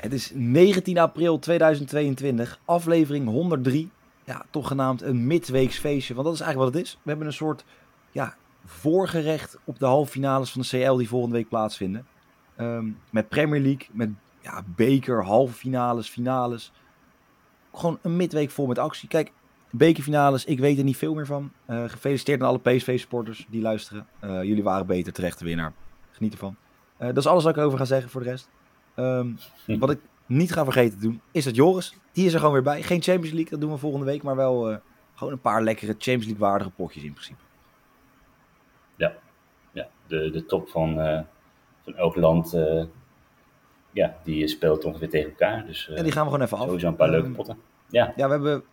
Het 0.00 0.12
is 0.12 0.30
19 0.34 0.98
april 0.98 1.38
2022, 1.38 2.60
aflevering 2.64 3.28
103. 3.28 3.90
Ja, 4.24 4.44
toch 4.50 4.68
genaamd 4.68 5.02
een 5.02 5.26
midweeks 5.26 5.78
feestje, 5.78 6.14
want 6.14 6.26
dat 6.26 6.34
is 6.34 6.40
eigenlijk 6.40 6.70
wat 6.70 6.80
het 6.80 6.88
is. 6.88 6.98
We 7.02 7.08
hebben 7.08 7.26
een 7.26 7.32
soort 7.32 7.64
ja, 8.10 8.36
voorgerecht 8.64 9.58
op 9.64 9.78
de 9.78 9.86
halve 9.86 10.10
finales 10.10 10.50
van 10.50 10.60
de 10.60 10.68
CL 10.68 10.96
die 10.96 11.08
volgende 11.08 11.36
week 11.36 11.48
plaatsvinden. 11.48 12.06
Ehm, 12.56 12.86
met 13.10 13.28
Premier 13.28 13.60
League, 13.60 13.88
met 13.92 14.10
ja, 14.40 14.64
beker, 14.66 15.24
halve 15.24 15.54
finales, 15.54 16.08
finales. 16.08 16.72
Gewoon 17.72 17.98
een 18.02 18.16
midweek 18.16 18.50
vol 18.50 18.66
met 18.66 18.78
actie. 18.78 19.08
Kijk, 19.08 19.32
bekerfinales, 19.70 20.44
ik 20.44 20.58
weet 20.58 20.78
er 20.78 20.84
niet 20.84 20.96
veel 20.96 21.14
meer 21.14 21.26
van. 21.26 21.52
Eh, 21.66 21.84
gefeliciteerd 21.84 22.40
aan 22.40 22.48
alle 22.48 22.60
PSV-supporters 22.60 23.46
die 23.50 23.62
luisteren. 23.62 24.06
Eh, 24.20 24.42
jullie 24.42 24.62
waren 24.62 24.86
beter, 24.86 25.12
terechte 25.12 25.44
winnaar. 25.44 25.72
Geniet 26.10 26.32
ervan. 26.32 26.56
Uh, 27.00 27.06
dat 27.06 27.16
is 27.16 27.26
alles 27.26 27.44
wat 27.44 27.56
ik 27.56 27.62
over 27.62 27.78
ga 27.78 27.84
zeggen 27.84 28.10
voor 28.10 28.22
de 28.22 28.30
rest. 28.30 28.48
Um, 28.98 29.38
wat 29.66 29.90
ik 29.90 30.00
niet 30.26 30.52
ga 30.52 30.64
vergeten 30.64 30.98
te 30.98 31.04
doen, 31.04 31.20
is 31.30 31.44
dat 31.44 31.54
Joris. 31.54 31.94
Die 32.12 32.26
is 32.26 32.32
er 32.32 32.38
gewoon 32.38 32.54
weer 32.54 32.62
bij. 32.62 32.82
Geen 32.82 33.02
Champions 33.02 33.34
League, 33.34 33.50
dat 33.50 33.60
doen 33.60 33.70
we 33.70 33.76
volgende 33.76 34.06
week. 34.06 34.22
Maar 34.22 34.36
wel 34.36 34.70
uh, 34.70 34.76
gewoon 35.14 35.32
een 35.32 35.40
paar 35.40 35.62
lekkere 35.62 35.92
Champions 35.92 36.24
League 36.24 36.46
waardige 36.46 36.70
potjes 36.70 37.02
in 37.02 37.12
principe. 37.12 37.40
Ja, 38.96 39.12
ja 39.72 39.88
de, 40.06 40.30
de 40.30 40.44
top 40.44 40.68
van, 40.68 40.98
uh, 40.98 41.20
van 41.84 41.94
elk 41.96 42.16
land, 42.16 42.54
uh, 42.54 42.84
ja, 43.90 44.16
die 44.24 44.48
speelt 44.48 44.84
ongeveer 44.84 45.08
tegen 45.10 45.30
elkaar. 45.30 45.66
Dus, 45.66 45.88
en 45.88 46.02
die 46.02 46.12
gaan 46.12 46.24
we 46.24 46.30
gewoon 46.30 46.44
even 46.44 46.58
af. 46.58 46.64
Sowieso 46.64 46.88
een 46.88 46.96
paar 46.96 47.10
leuke 47.10 47.30
potten. 47.30 47.58
Ja. 47.88 48.12
ja, 48.16 48.26
we 48.26 48.32
hebben 48.32 48.64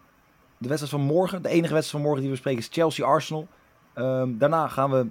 de 0.58 0.68
wedstrijd 0.68 0.94
van 0.94 1.14
morgen. 1.14 1.42
De 1.42 1.50
enige 1.50 1.74
wedstrijd 1.74 1.90
van 1.90 2.02
morgen 2.02 2.22
die 2.22 2.30
we 2.30 2.38
spreken 2.38 2.60
is 2.60 2.70
Chelsea-Arsenal. 2.72 3.48
Um, 3.96 4.38
daarna 4.38 4.68
gaan 4.68 4.92
we 4.92 5.08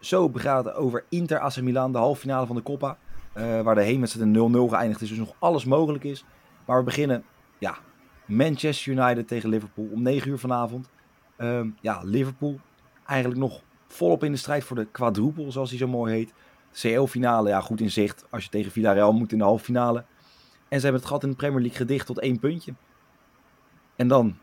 zo 0.00 0.28
begraten 0.28 0.74
over 0.74 1.04
Inter 1.08 1.38
AC 1.38 1.60
Milan, 1.60 1.92
de 1.92 1.98
halve 1.98 2.20
finale 2.20 2.46
van 2.46 2.56
de 2.56 2.62
Coppa. 2.62 2.98
Uh, 3.36 3.60
waar 3.60 3.74
de 3.74 3.82
heenwedstrijd 3.82 4.36
een 4.36 4.54
0-0 4.54 4.70
geëindigd 4.70 5.00
is. 5.00 5.08
Dus 5.08 5.18
nog 5.18 5.34
alles 5.38 5.64
mogelijk 5.64 6.04
is. 6.04 6.24
Maar 6.64 6.78
we 6.78 6.84
beginnen, 6.84 7.24
ja, 7.58 7.78
Manchester 8.26 8.92
United 8.92 9.28
tegen 9.28 9.48
Liverpool 9.48 9.88
om 9.92 10.02
9 10.02 10.30
uur 10.30 10.38
vanavond. 10.38 10.90
Uh, 11.38 11.60
ja, 11.80 12.00
Liverpool 12.02 12.60
eigenlijk 13.06 13.40
nog 13.40 13.62
volop 13.86 14.24
in 14.24 14.32
de 14.32 14.38
strijd 14.38 14.64
voor 14.64 14.76
de 14.76 14.86
quadruple, 14.86 15.50
zoals 15.50 15.70
die 15.70 15.78
zo 15.78 15.88
mooi 15.88 16.14
heet. 16.14 16.32
CL-finale, 16.72 17.48
ja, 17.48 17.60
goed 17.60 17.80
in 17.80 17.90
zicht. 17.90 18.24
Als 18.30 18.44
je 18.44 18.50
tegen 18.50 18.72
Villarreal 18.72 19.12
moet 19.12 19.32
in 19.32 19.38
de 19.38 19.44
halve 19.44 19.64
finale. 19.64 20.04
En 20.68 20.78
ze 20.78 20.84
hebben 20.84 21.00
het 21.00 21.10
gat 21.10 21.22
in 21.22 21.30
de 21.30 21.36
Premier 21.36 21.60
League 21.60 21.78
gedicht 21.78 22.06
tot 22.06 22.20
één 22.20 22.38
puntje. 22.38 22.74
En 23.96 24.08
dan 24.08 24.36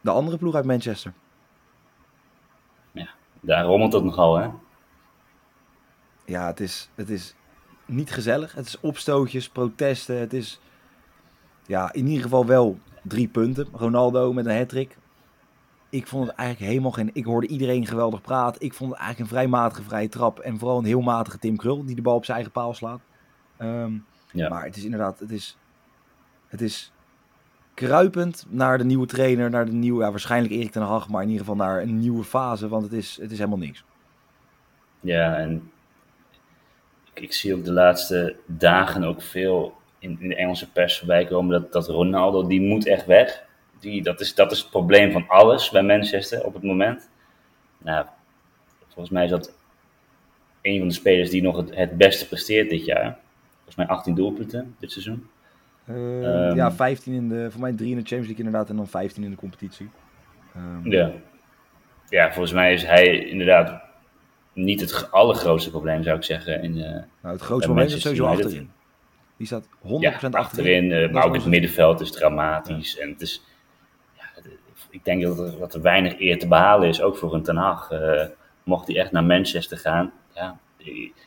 de 0.00 0.10
andere 0.10 0.36
ploeg 0.38 0.54
uit 0.54 0.64
Manchester. 0.64 1.12
Ja, 2.92 3.08
daar 3.40 3.64
rommelt 3.64 3.92
het 3.92 4.04
nogal, 4.04 4.36
hè? 4.36 4.48
Ja, 6.24 6.46
het 6.46 6.60
is, 6.60 6.90
het 6.94 7.10
is 7.10 7.34
niet 7.88 8.10
gezellig. 8.10 8.54
Het 8.54 8.66
is 8.66 8.80
opstootjes, 8.80 9.48
protesten. 9.48 10.18
Het 10.18 10.32
is 10.32 10.60
ja, 11.66 11.92
in 11.92 12.06
ieder 12.06 12.22
geval 12.22 12.46
wel 12.46 12.78
drie 13.02 13.28
punten. 13.28 13.68
Ronaldo 13.72 14.32
met 14.32 14.46
een 14.46 14.56
hat-trick. 14.56 14.96
Ik 15.90 16.06
vond 16.06 16.26
het 16.26 16.36
eigenlijk 16.36 16.70
helemaal 16.70 16.90
geen... 16.90 17.10
Ik 17.12 17.24
hoorde 17.24 17.46
iedereen 17.46 17.86
geweldig 17.86 18.20
praten. 18.20 18.60
Ik 18.60 18.74
vond 18.74 18.90
het 18.90 18.98
eigenlijk 19.00 19.30
een 19.30 19.36
vrij 19.36 19.48
matige 19.48 19.82
vrije 19.82 20.08
trap. 20.08 20.38
En 20.38 20.58
vooral 20.58 20.78
een 20.78 20.84
heel 20.84 21.00
matige 21.00 21.38
Tim 21.38 21.56
Krul 21.56 21.84
die 21.84 21.94
de 21.94 22.02
bal 22.02 22.16
op 22.16 22.24
zijn 22.24 22.36
eigen 22.36 22.54
paal 22.54 22.74
slaat. 22.74 23.00
Um, 23.58 24.04
ja. 24.32 24.48
Maar 24.48 24.64
het 24.64 24.76
is 24.76 24.84
inderdaad... 24.84 25.18
Het 25.18 25.30
is, 25.30 25.58
het 26.46 26.60
is 26.60 26.92
kruipend 27.74 28.46
naar 28.48 28.78
de 28.78 28.84
nieuwe 28.84 29.06
trainer. 29.06 29.50
Naar 29.50 29.66
de 29.66 29.72
nieuwe... 29.72 30.02
Ja, 30.02 30.10
waarschijnlijk 30.10 30.54
Erik 30.54 30.70
ten 30.70 30.82
Hag. 30.82 31.08
Maar 31.08 31.22
in 31.22 31.28
ieder 31.28 31.46
geval 31.46 31.64
naar 31.66 31.82
een 31.82 31.98
nieuwe 31.98 32.24
fase. 32.24 32.68
Want 32.68 32.82
het 32.82 32.92
is, 32.92 33.18
het 33.20 33.30
is 33.30 33.38
helemaal 33.38 33.58
niks. 33.58 33.84
Ja, 35.00 35.36
en 35.36 35.70
ik 37.20 37.32
zie 37.32 37.54
ook 37.54 37.64
de 37.64 37.72
laatste 37.72 38.36
dagen 38.46 39.04
ook 39.04 39.22
veel 39.22 39.76
in, 39.98 40.16
in 40.20 40.28
de 40.28 40.36
Engelse 40.36 40.70
pers 40.70 40.98
voorbij 40.98 41.24
komen 41.24 41.60
dat, 41.60 41.72
dat 41.72 41.88
Ronaldo, 41.88 42.46
die 42.46 42.60
moet 42.60 42.86
echt 42.86 43.06
weg. 43.06 43.46
Die, 43.80 44.02
dat, 44.02 44.20
is, 44.20 44.34
dat 44.34 44.52
is 44.52 44.58
het 44.58 44.70
probleem 44.70 45.12
van 45.12 45.24
alles 45.28 45.70
bij 45.70 45.82
Manchester 45.82 46.44
op 46.44 46.54
het 46.54 46.62
moment. 46.62 47.10
Nou, 47.78 48.06
volgens 48.88 49.10
mij 49.10 49.24
is 49.24 49.30
dat 49.30 49.54
een 50.62 50.78
van 50.78 50.88
de 50.88 50.94
spelers 50.94 51.30
die 51.30 51.42
nog 51.42 51.56
het, 51.56 51.76
het 51.76 51.96
beste 51.96 52.28
presteert 52.28 52.70
dit 52.70 52.84
jaar. 52.84 53.18
Volgens 53.54 53.76
mij 53.76 53.86
18 53.86 54.14
doelpunten 54.14 54.74
dit 54.78 54.92
seizoen. 54.92 55.28
Uh, 55.84 56.48
um, 56.48 56.56
ja, 56.56 56.72
15 56.72 57.12
in 57.12 57.28
de, 57.28 57.50
voor 57.50 57.60
mij 57.60 57.72
3 57.72 57.90
in 57.90 57.96
de 57.96 58.00
Champions 58.00 58.26
League 58.26 58.44
inderdaad 58.44 58.70
en 58.70 58.76
dan 58.76 58.88
15 58.88 59.24
in 59.24 59.30
de 59.30 59.36
competitie. 59.36 59.88
Um, 60.56 60.90
ja. 60.90 61.12
ja, 62.08 62.32
volgens 62.32 62.52
mij 62.52 62.72
is 62.72 62.84
hij 62.84 63.24
inderdaad 63.24 63.82
niet 64.58 64.80
het 64.80 65.10
allergrootste 65.10 65.70
probleem, 65.70 66.02
zou 66.02 66.16
ik 66.16 66.24
zeggen. 66.24 66.62
In, 66.62 66.76
uh, 66.76 66.84
nou, 66.84 67.04
het 67.22 67.40
grootste 67.40 67.66
probleem 67.66 67.86
is 67.86 68.00
sowieso 68.00 68.26
achterin. 68.26 68.70
Die 69.36 69.46
staat 69.46 69.64
100% 69.66 69.68
ja, 70.00 70.10
achterin. 70.10 70.34
achterin 70.34 70.84
uh, 70.84 71.10
maar 71.10 71.24
ook 71.24 71.34
het 71.34 71.46
middenveld 71.46 72.00
is 72.00 72.10
dramatisch. 72.10 72.92
Ja. 72.92 73.02
En 73.02 73.08
het 73.08 73.20
is, 73.20 73.44
ja, 74.16 74.24
ik 74.90 75.04
denk 75.04 75.22
dat 75.22 75.38
er, 75.38 75.58
dat 75.58 75.74
er 75.74 75.82
weinig 75.82 76.20
eer 76.20 76.38
te 76.38 76.48
behalen 76.48 76.88
is, 76.88 77.02
ook 77.02 77.16
voor 77.16 77.34
een 77.34 77.42
Ten 77.42 77.56
Hag. 77.56 77.90
Uh, 77.90 78.22
mocht 78.62 78.86
hij 78.86 78.96
echt 78.96 79.12
naar 79.12 79.24
Manchester 79.24 79.78
gaan. 79.78 80.12
Ja, 80.34 80.58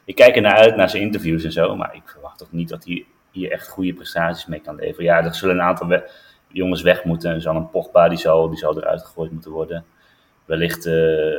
ik 0.06 0.16
kijk 0.16 0.36
er 0.36 0.42
naar 0.42 0.56
uit, 0.56 0.76
naar 0.76 0.90
zijn 0.90 1.04
interviews 1.04 1.44
en 1.44 1.52
zo. 1.52 1.76
Maar 1.76 1.96
ik 1.96 2.02
verwacht 2.06 2.38
toch 2.38 2.52
niet 2.52 2.70
dat 2.70 2.86
hij 2.86 3.06
hier 3.32 3.52
echt 3.52 3.68
goede 3.68 3.94
prestaties 3.94 4.46
mee 4.46 4.60
kan 4.60 4.76
leveren. 4.76 5.06
Ja, 5.06 5.24
er 5.24 5.36
zullen 5.36 5.56
een 5.56 5.62
aantal 5.62 5.88
we 5.88 6.12
jongens 6.48 6.82
weg 6.82 7.04
moeten. 7.04 7.32
Er 7.32 7.42
zal 7.42 7.56
een 7.56 7.70
Pogba, 7.70 8.10
die 8.10 8.18
zal, 8.18 8.50
die 8.50 8.58
zal 8.58 8.78
eruit 8.78 9.02
gegooid 9.02 9.32
moeten 9.32 9.52
worden. 9.52 9.86
Wellicht, 10.46 10.84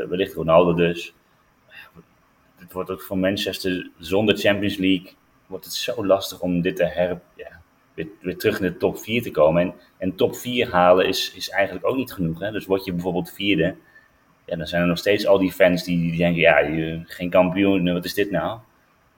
wellicht 0.08 0.34
Ronaldo 0.34 0.74
dus 0.74 1.14
het 2.78 2.88
wordt 2.88 3.00
ook 3.00 3.06
voor 3.06 3.18
Manchester 3.18 3.90
zonder 3.98 4.36
Champions 4.36 4.76
League 4.76 5.12
wordt 5.46 5.64
het 5.64 5.74
zo 5.74 6.06
lastig 6.06 6.40
om 6.40 6.60
dit 6.60 6.76
te 6.76 6.84
her, 6.84 7.20
ja, 7.36 7.60
weer, 7.94 8.08
weer, 8.20 8.36
terug 8.36 8.60
in 8.60 8.66
de 8.66 8.76
top 8.76 8.98
4 8.98 9.22
te 9.22 9.30
komen. 9.30 9.62
En, 9.62 9.74
en 9.98 10.14
top 10.14 10.36
4 10.36 10.70
halen 10.70 11.08
is, 11.08 11.32
is 11.34 11.50
eigenlijk 11.50 11.86
ook 11.86 11.96
niet 11.96 12.12
genoeg. 12.12 12.40
Hè? 12.40 12.50
Dus 12.50 12.66
word 12.66 12.84
je 12.84 12.92
bijvoorbeeld 12.92 13.30
vierde, 13.30 13.74
ja, 14.46 14.56
dan 14.56 14.66
zijn 14.66 14.82
er 14.82 14.88
nog 14.88 14.98
steeds 14.98 15.26
al 15.26 15.38
die 15.38 15.52
fans 15.52 15.84
die, 15.84 15.98
die 15.98 16.16
denken, 16.16 16.40
ja, 16.40 16.58
je, 16.58 17.02
geen 17.04 17.30
kampioen, 17.30 17.92
wat 17.92 18.04
is 18.04 18.14
dit 18.14 18.30
nou? 18.30 18.58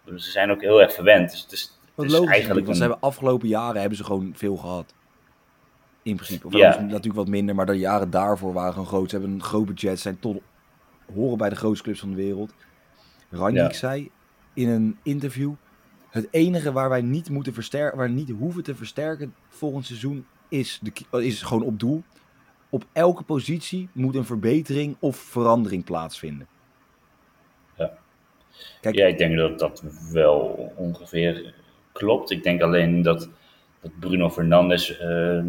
Dus 0.04 0.24
ze 0.24 0.30
zijn 0.30 0.50
ook 0.50 0.60
heel 0.60 0.82
erg 0.82 0.92
verwend. 0.92 1.30
Dus 1.30 1.42
het 1.42 1.52
is, 1.52 1.78
het 1.94 2.04
is 2.06 2.12
logisch, 2.12 2.30
eigenlijk 2.30 2.64
want 2.64 2.76
ze 2.76 2.82
hebben 2.82 3.00
afgelopen 3.02 3.48
jaren 3.48 3.80
hebben 3.80 3.98
ze 3.98 4.04
gewoon 4.04 4.32
veel 4.36 4.56
gehad. 4.56 4.94
In 6.02 6.16
principe. 6.16 6.46
Of 6.46 6.52
ja. 6.52 6.80
natuurlijk 6.80 7.14
wat 7.14 7.28
minder, 7.28 7.54
maar 7.54 7.66
de 7.66 7.78
jaren 7.78 8.10
daarvoor 8.10 8.52
waren 8.52 8.72
gewoon 8.72 8.88
groot. 8.88 9.10
Ze 9.10 9.16
hebben 9.16 9.34
een 9.34 9.42
groot 9.42 9.66
budget, 9.66 10.00
zijn 10.00 10.18
tot 10.18 10.40
horen 11.14 11.38
bij 11.38 11.48
de 11.48 11.56
grootste 11.56 11.84
clubs 11.84 12.00
van 12.00 12.10
de 12.10 12.16
wereld. 12.16 12.54
Ranjik 13.34 13.70
ja. 13.70 13.72
zei 13.72 14.10
in 14.54 14.68
een 14.68 14.98
interview: 15.02 15.52
het 16.10 16.28
enige 16.30 16.72
waar 16.72 16.88
wij 16.88 17.02
niet 17.02 17.30
moeten 17.30 17.54
versterken, 17.54 17.98
waar 17.98 18.08
we 18.08 18.14
niet 18.14 18.30
hoeven 18.30 18.62
te 18.62 18.74
versterken 18.74 19.34
volgend 19.48 19.86
seizoen 19.86 20.26
is, 20.48 20.80
de, 20.82 21.22
is 21.22 21.42
gewoon 21.42 21.62
op 21.62 21.78
doel. 21.78 22.02
Op 22.68 22.84
elke 22.92 23.22
positie 23.22 23.88
moet 23.92 24.14
een 24.14 24.24
verbetering 24.24 24.96
of 24.98 25.16
verandering 25.16 25.84
plaatsvinden. 25.84 26.46
Ja, 27.76 27.92
Kijk, 28.80 28.94
ja 28.94 29.06
ik 29.06 29.18
denk 29.18 29.36
dat 29.36 29.58
dat 29.58 29.84
wel 30.12 30.72
ongeveer 30.76 31.54
klopt. 31.92 32.30
Ik 32.30 32.42
denk 32.42 32.62
alleen 32.62 33.02
dat, 33.02 33.30
dat 33.80 33.98
Bruno 33.98 34.30
Fernandes, 34.30 35.00
uh, 35.00 35.44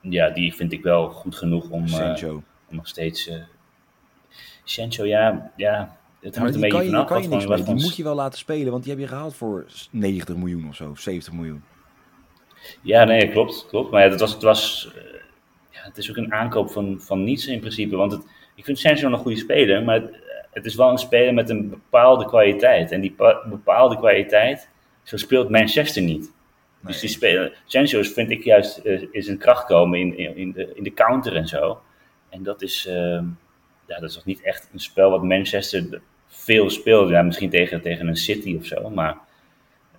ja, 0.00 0.30
die 0.30 0.54
vind 0.54 0.72
ik 0.72 0.82
wel 0.82 1.10
goed 1.10 1.36
genoeg 1.36 1.70
om, 1.70 1.86
uh, 1.86 2.24
om 2.68 2.76
nog 2.76 2.88
steeds. 2.88 3.28
Uh, 3.28 3.42
Sancho, 4.64 5.04
ja, 5.04 5.52
ja, 5.56 5.96
het 6.22 6.36
hangt 6.36 6.54
een 6.54 6.60
beetje 6.60 6.84
vanaf. 6.84 7.06
Kan 7.06 7.22
je 7.22 7.28
niks 7.28 7.46
mee. 7.46 7.62
Die 7.62 7.74
moet 7.74 7.96
je 7.96 8.02
wel 8.02 8.14
laten 8.14 8.38
spelen, 8.38 8.70
want 8.70 8.82
die 8.82 8.92
heb 8.92 9.00
je 9.00 9.08
gehaald 9.08 9.36
voor 9.36 9.66
90 9.90 10.36
miljoen 10.36 10.68
of 10.68 10.74
zo, 10.74 10.94
70 10.94 11.32
miljoen. 11.32 11.62
Ja, 12.82 13.04
nee, 13.04 13.30
klopt. 13.30 13.66
klopt. 13.68 13.90
Maar 13.90 14.02
ja, 14.02 14.08
dat 14.08 14.20
was, 14.20 14.32
het, 14.32 14.42
was, 14.42 14.92
uh, 14.96 15.02
ja, 15.70 15.80
het 15.82 15.98
is 15.98 16.10
ook 16.10 16.16
een 16.16 16.32
aankoop 16.32 16.70
van, 16.70 17.00
van 17.00 17.24
niets 17.24 17.46
in 17.46 17.60
principe. 17.60 17.96
Want 17.96 18.12
het, 18.12 18.22
ik 18.54 18.64
vind 18.64 18.78
Sancho 18.78 19.06
een 19.06 19.18
goede 19.18 19.36
speler, 19.36 19.82
maar 19.84 19.94
het, 19.94 20.16
het, 20.50 20.64
is 20.64 20.74
wel 20.74 20.90
een 20.90 20.98
speler 20.98 21.34
met 21.34 21.50
een 21.50 21.70
bepaalde 21.70 22.26
kwaliteit. 22.26 22.90
En 22.90 23.00
die 23.00 23.14
bepaalde 23.48 23.96
kwaliteit 23.96 24.68
zo 25.02 25.16
speelt 25.16 25.48
Manchester 25.48 26.02
niet. 26.02 26.32
Dus 26.80 27.00
die 27.00 27.08
spelen, 27.08 27.52
Sancho 27.64 28.02
vind 28.02 28.30
ik 28.30 28.44
juist 28.44 28.80
uh, 28.84 29.02
is 29.10 29.28
een 29.28 29.38
kracht 29.38 29.66
komen 29.66 29.98
in, 29.98 30.18
in, 30.18 30.36
in, 30.36 30.52
de, 30.52 30.72
in 30.74 30.82
de 30.82 30.94
counter 30.94 31.36
en 31.36 31.46
zo. 31.46 31.80
En 32.28 32.42
dat 32.42 32.62
is, 32.62 32.86
uh, 32.88 32.94
ja, 33.86 33.98
dat 34.00 34.02
is 34.02 34.14
nog 34.14 34.24
niet 34.24 34.42
echt 34.42 34.68
een 34.72 34.80
spel 34.80 35.10
wat 35.10 35.22
Manchester 35.22 36.00
veel 36.34 36.70
speelt. 36.70 37.08
Ja, 37.08 37.22
misschien 37.22 37.50
tegen, 37.50 37.80
tegen 37.82 38.08
een 38.08 38.16
City 38.16 38.56
of 38.58 38.66
zo, 38.66 38.90
maar 38.90 39.18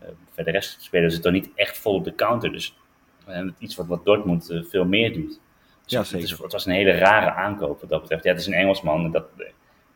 uh, 0.04 0.10
voor 0.36 0.44
de 0.44 0.52
rest 0.52 0.82
spelen 0.82 1.12
ze 1.12 1.20
toch 1.20 1.32
niet 1.32 1.50
echt 1.56 1.78
vol 1.78 1.94
op 1.94 2.04
de 2.04 2.16
counter. 2.16 2.52
Dus 2.52 2.78
iets 3.58 3.76
wat, 3.76 3.88
wat 3.88 4.06
Dortmund 4.06 4.62
veel 4.70 4.86
meer 4.86 5.14
doet. 5.14 5.40
Dus 5.84 5.92
ja, 5.92 6.04
zeker. 6.04 6.30
Het, 6.30 6.38
het, 6.40 6.52
was 6.52 6.66
een 6.66 6.74
hele 6.74 6.92
rare 6.92 7.32
aankoop 7.34 7.80
wat 7.82 7.90
dat 7.90 8.02
betreft. 8.02 8.24
Ja, 8.24 8.30
het 8.32 8.40
is 8.40 8.48
een 8.48 8.54
Engelsman. 8.54 9.12
Dat, 9.12 9.26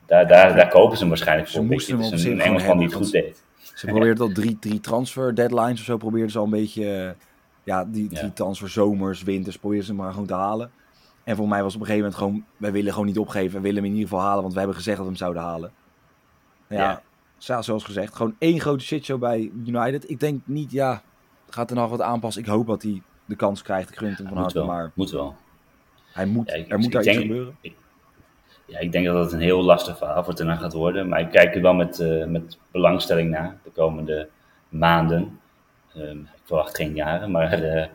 daar, 0.05 0.27
daar, 0.27 0.55
daar 0.55 0.67
kopen 0.69 0.93
ze 0.93 0.99
hem 0.99 1.09
waarschijnlijk 1.09 1.49
Ze 1.49 1.57
voor. 1.57 1.65
moesten 1.65 1.93
hem 1.93 2.03
het 2.03 2.13
is 2.13 2.25
op 2.25 2.31
een, 2.31 2.39
een 2.39 2.45
Engelsman 2.45 2.77
die 2.77 2.87
het 2.87 2.95
goed 2.95 3.11
deed. 3.11 3.43
Ze 3.75 3.85
probeerden 3.85 4.23
al 4.27 4.33
drie, 4.33 4.59
drie 4.59 4.79
transfer 4.79 5.35
deadlines 5.35 5.79
of 5.79 5.85
zo, 5.85 5.97
probeerden 5.97 6.31
ze 6.31 6.37
al 6.37 6.43
een 6.43 6.49
beetje, 6.49 6.93
eh, 6.95 7.09
ja, 7.63 7.85
die, 7.85 8.07
die 8.09 8.17
Ja. 8.19 8.29
transfer 8.29 8.69
zomers, 8.69 9.23
winters, 9.23 9.57
probeerden 9.57 9.87
ze 9.87 9.93
maar 9.93 10.11
gewoon 10.11 10.27
te 10.27 10.33
halen. 10.33 10.71
En 11.23 11.35
voor 11.35 11.47
mij 11.47 11.63
was 11.63 11.75
op 11.75 11.79
een 11.81 11.85
gegeven 11.87 12.09
moment 12.09 12.23
gewoon, 12.23 12.45
wij 12.57 12.71
willen 12.71 12.91
gewoon 12.91 13.07
niet 13.07 13.17
opgeven, 13.17 13.55
we 13.55 13.61
willen 13.61 13.75
hem 13.83 13.85
in 13.85 13.97
ieder 13.97 14.09
geval 14.09 14.23
halen, 14.25 14.41
want 14.41 14.51
we 14.53 14.59
hebben 14.59 14.77
gezegd 14.77 14.97
dat 14.97 15.05
we 15.05 15.11
hem 15.11 15.21
zouden 15.21 15.41
halen. 15.41 15.71
Ja, 16.69 17.01
zoals 17.37 17.83
gezegd, 17.83 18.15
gewoon 18.15 18.35
één 18.39 18.59
grote 18.59 18.83
shitshow 18.83 19.19
bij 19.19 19.51
United. 19.65 20.09
Ik 20.09 20.19
denk 20.19 20.41
niet, 20.45 20.71
ja, 20.71 21.01
gaat 21.49 21.69
er 21.69 21.75
nog 21.75 21.89
wat 21.89 22.01
aanpassen. 22.01 22.41
Ik 22.41 22.47
hoop 22.47 22.67
dat 22.67 22.81
hij 22.81 23.01
de 23.25 23.35
kans 23.35 23.61
krijgt, 23.61 23.89
ik 23.91 23.97
gun 23.97 24.09
het 24.09 24.17
hem 24.17 24.27
van 24.27 24.37
harte, 24.37 24.57
wel. 24.57 24.65
maar 24.67 24.91
Moet 24.93 25.11
wel. 25.11 25.35
hij 26.13 26.25
moet, 26.25 26.47
Ja, 26.49 26.53
ik- 26.55 26.71
er 26.71 26.79
moet 26.79 26.91
daar 26.91 27.03
iets 27.05 27.17
gebeuren. 27.17 27.55
Ja, 28.65 28.79
ik 28.79 28.91
denk 28.91 29.05
dat 29.05 29.23
het 29.23 29.31
een 29.33 29.39
heel 29.39 29.63
lastig 29.63 29.97
verhaal 29.97 30.23
voor 30.23 30.33
Ten 30.33 30.57
gaat 30.57 30.73
worden. 30.73 31.07
Maar 31.07 31.19
ik 31.19 31.29
kijk 31.31 31.55
er 31.55 31.61
wel 31.61 31.73
met, 31.73 31.99
eh, 31.99 32.25
met 32.25 32.57
belangstelling 32.71 33.29
naar 33.29 33.57
de 33.63 33.69
komende 33.69 34.29
maanden. 34.69 35.39
Ehm, 35.93 36.17
ik 36.19 36.41
verwacht 36.43 36.75
geen 36.75 36.95
jaren, 36.95 37.31
maar 37.31 37.51
eh, 37.53 37.87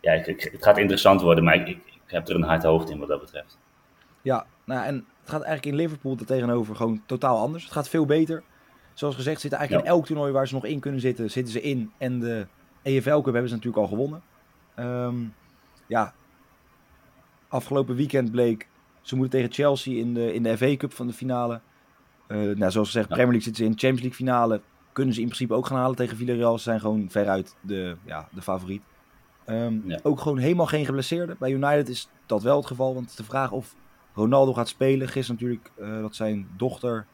ja, 0.00 0.12
ik, 0.12 0.48
het 0.52 0.62
gaat 0.64 0.78
interessant 0.78 1.20
worden. 1.20 1.44
Maar 1.44 1.54
ik, 1.54 1.68
ik, 1.68 1.76
ik 1.86 2.00
heb 2.06 2.28
er 2.28 2.34
een 2.34 2.42
hard 2.42 2.62
hoofd 2.62 2.90
in 2.90 2.98
wat 2.98 3.08
dat 3.08 3.20
betreft. 3.20 3.58
Ja, 4.22 4.46
nou, 4.64 4.84
en 4.86 5.06
het 5.24 5.32
gaat 5.32 5.42
eigenlijk 5.42 5.66
in 5.76 5.82
Liverpool 5.82 6.16
er 6.18 6.26
tegenover 6.26 6.76
gewoon 6.76 7.02
totaal 7.06 7.38
anders. 7.38 7.64
Het 7.64 7.72
gaat 7.72 7.88
veel 7.88 8.06
beter. 8.06 8.42
Zoals 8.94 9.14
gezegd, 9.14 9.40
zitten 9.40 9.58
eigenlijk 9.58 9.88
Ja. 9.88 9.92
in 9.92 9.98
elk 9.98 10.06
toernooi 10.08 10.32
waar 10.32 10.48
ze 10.48 10.54
nog 10.54 10.64
in 10.64 10.80
kunnen 10.80 11.00
zitten, 11.00 11.30
zitten 11.30 11.52
ze 11.52 11.60
in. 11.62 11.92
En 11.98 12.20
de 12.20 12.46
EFL 12.82 13.20
Cup 13.20 13.24
hebben 13.32 13.48
ze 13.48 13.54
natuurlijk 13.54 13.82
al 13.82 13.88
gewonnen. 13.88 14.22
Ehm, 14.74 15.14
ja, 15.86 16.14
afgelopen 17.48 17.94
weekend 17.96 18.30
bleek, 18.30 18.68
ze 19.00 19.16
moeten 19.16 19.38
tegen 19.38 19.54
Chelsea 19.54 19.98
in 20.00 20.14
de, 20.14 20.34
in 20.34 20.42
de 20.42 20.56
FA 20.56 20.76
Cup 20.76 20.92
van 20.92 21.06
de 21.06 21.12
finale. 21.12 21.60
Eh, 22.26 22.36
nou, 22.38 22.70
zoals 22.70 22.86
gezegd, 22.88 23.08
Ja. 23.08 23.14
Premier 23.14 23.32
League 23.32 23.40
zitten 23.42 23.64
ze 23.64 23.70
in, 23.70 23.78
Champions 23.78 24.00
League 24.00 24.16
finale. 24.18 24.60
Kunnen 24.92 25.14
ze 25.14 25.20
in 25.20 25.26
principe 25.26 25.54
ook 25.54 25.66
gaan 25.66 25.78
halen 25.78 25.96
tegen 25.96 26.16
Villarreal. 26.16 26.56
Ze 26.56 26.62
zijn 26.64 26.80
gewoon 26.80 27.06
veruit 27.10 27.54
de, 27.60 27.96
ja, 28.04 28.28
de 28.32 28.42
favoriet. 28.42 28.82
Ehm, 29.44 29.88
Ja. 29.88 29.98
Ook 30.02 30.20
gewoon 30.20 30.38
helemaal 30.38 30.66
geen 30.66 30.84
geblesseerden. 30.84 31.36
Bij 31.38 31.50
United 31.50 31.88
is 31.88 32.08
dat 32.26 32.42
wel 32.42 32.56
het 32.56 32.66
geval. 32.66 32.94
Want 32.94 33.16
de 33.16 33.24
vraag 33.24 33.50
of 33.50 33.74
Ronaldo 34.14 34.52
gaat 34.54 34.68
spelen. 34.68 35.08
Gisteren 35.08 35.40
natuurlijk 35.42 35.70
eh, 35.78 36.00
dat 36.00 36.14
zijn 36.14 36.48
dochter 36.56 37.06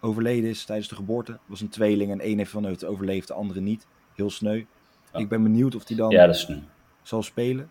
overleden 0.00 0.50
is 0.50 0.64
tijdens 0.64 0.88
de 0.88 0.94
geboorte. 0.94 1.32
Het 1.32 1.40
was 1.46 1.60
een 1.60 1.68
tweeling 1.68 2.10
en 2.10 2.20
één 2.20 2.38
heeft 2.38 2.50
van 2.50 2.64
het 2.64 2.84
overleefd, 2.84 3.28
de 3.28 3.34
andere 3.34 3.60
niet. 3.60 3.86
Heel 4.14 4.30
sneu. 4.30 4.64
Ik 5.12 5.28
ben 5.28 5.42
benieuwd 5.42 5.74
of 5.74 5.88
hij 5.88 5.96
dan 5.96 6.10
Ja, 6.10 6.26
dat 6.26 6.34
is 6.34 6.48
nu. 6.48 6.62
zal 7.02 7.22
spelen. 7.22 7.70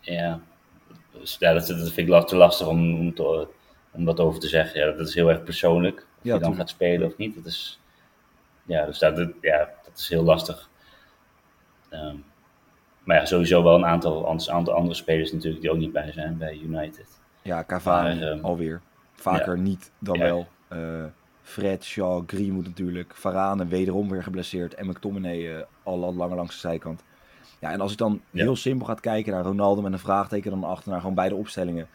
Ja, 0.00 0.40
dus, 1.10 1.36
ja 1.38 1.52
dat, 1.52 1.66
dat 1.66 1.92
vind 1.92 2.08
ik 2.08 2.26
te 2.26 2.36
lastig 2.36 2.66
om, 2.66 2.94
om, 2.98 3.14
te, 3.14 3.48
om 3.90 4.04
dat 4.04 4.20
over 4.20 4.40
te 4.40 4.48
zeggen. 4.48 4.80
Ja, 4.80 4.92
dat 4.96 5.08
is 5.08 5.14
heel 5.14 5.28
erg 5.28 5.42
persoonlijk. 5.42 5.98
Of 5.98 6.04
Ja, 6.22 6.34
je 6.34 6.40
dan 6.40 6.54
gaat 6.54 6.68
spelen 6.68 7.06
of 7.06 7.16
niet. 7.16 7.34
Dat 7.34 7.44
is, 7.46 7.80
ja, 8.64 8.86
dus 8.86 8.98
dat, 8.98 9.32
ja, 9.40 9.70
dat 9.84 9.98
is 9.98 10.08
heel 10.08 10.22
lastig. 10.22 10.68
Ehm, 11.88 12.16
maar 13.10 13.18
ja, 13.18 13.24
sowieso 13.24 13.62
wel 13.62 13.74
een 13.74 13.86
aantal, 13.86 14.28
aantal 14.28 14.74
andere 14.74 14.94
spelers 14.94 15.32
natuurlijk 15.32 15.62
die 15.62 15.70
ook 15.70 15.76
niet 15.78 15.92
bij 15.92 16.12
zijn 16.12 16.38
bij 16.38 16.58
United. 16.62 17.20
Ja, 17.42 17.64
Cavani 17.64 18.18
Maar, 18.20 18.30
ehm, 18.30 18.44
alweer. 18.44 18.80
Vaker 19.12 19.58
niet 19.58 19.92
dan 19.98 20.18
Ja. 20.18 20.24
wel. 20.24 20.46
Eh, 20.68 21.04
Fred, 21.42 21.84
Shaw, 21.84 22.22
Greenwood 22.26 22.64
natuurlijk. 22.64 23.14
Varane 23.14 23.66
wederom 23.66 24.08
weer 24.08 24.22
geblesseerd. 24.22 24.74
En 24.74 24.86
McTominay 24.86 25.56
eh, 25.56 25.62
al 25.82 26.14
langer 26.14 26.36
langs 26.36 26.52
de 26.54 26.68
zijkant. 26.68 27.04
Ja, 27.60 27.70
en 27.72 27.80
als 27.80 27.92
ik 27.92 27.98
dan 27.98 28.20
Ja. 28.30 28.42
heel 28.42 28.56
simpel 28.56 28.86
ga 28.86 28.94
kijken 28.94 29.32
naar 29.32 29.42
Ronaldo 29.44 29.82
met 29.82 29.92
een 29.92 29.98
vraagteken 29.98 30.50
dan 30.50 30.64
achter 30.64 30.90
naar 30.90 31.00
gewoon 31.00 31.14
beide 31.14 31.34
opstellingen. 31.34 31.88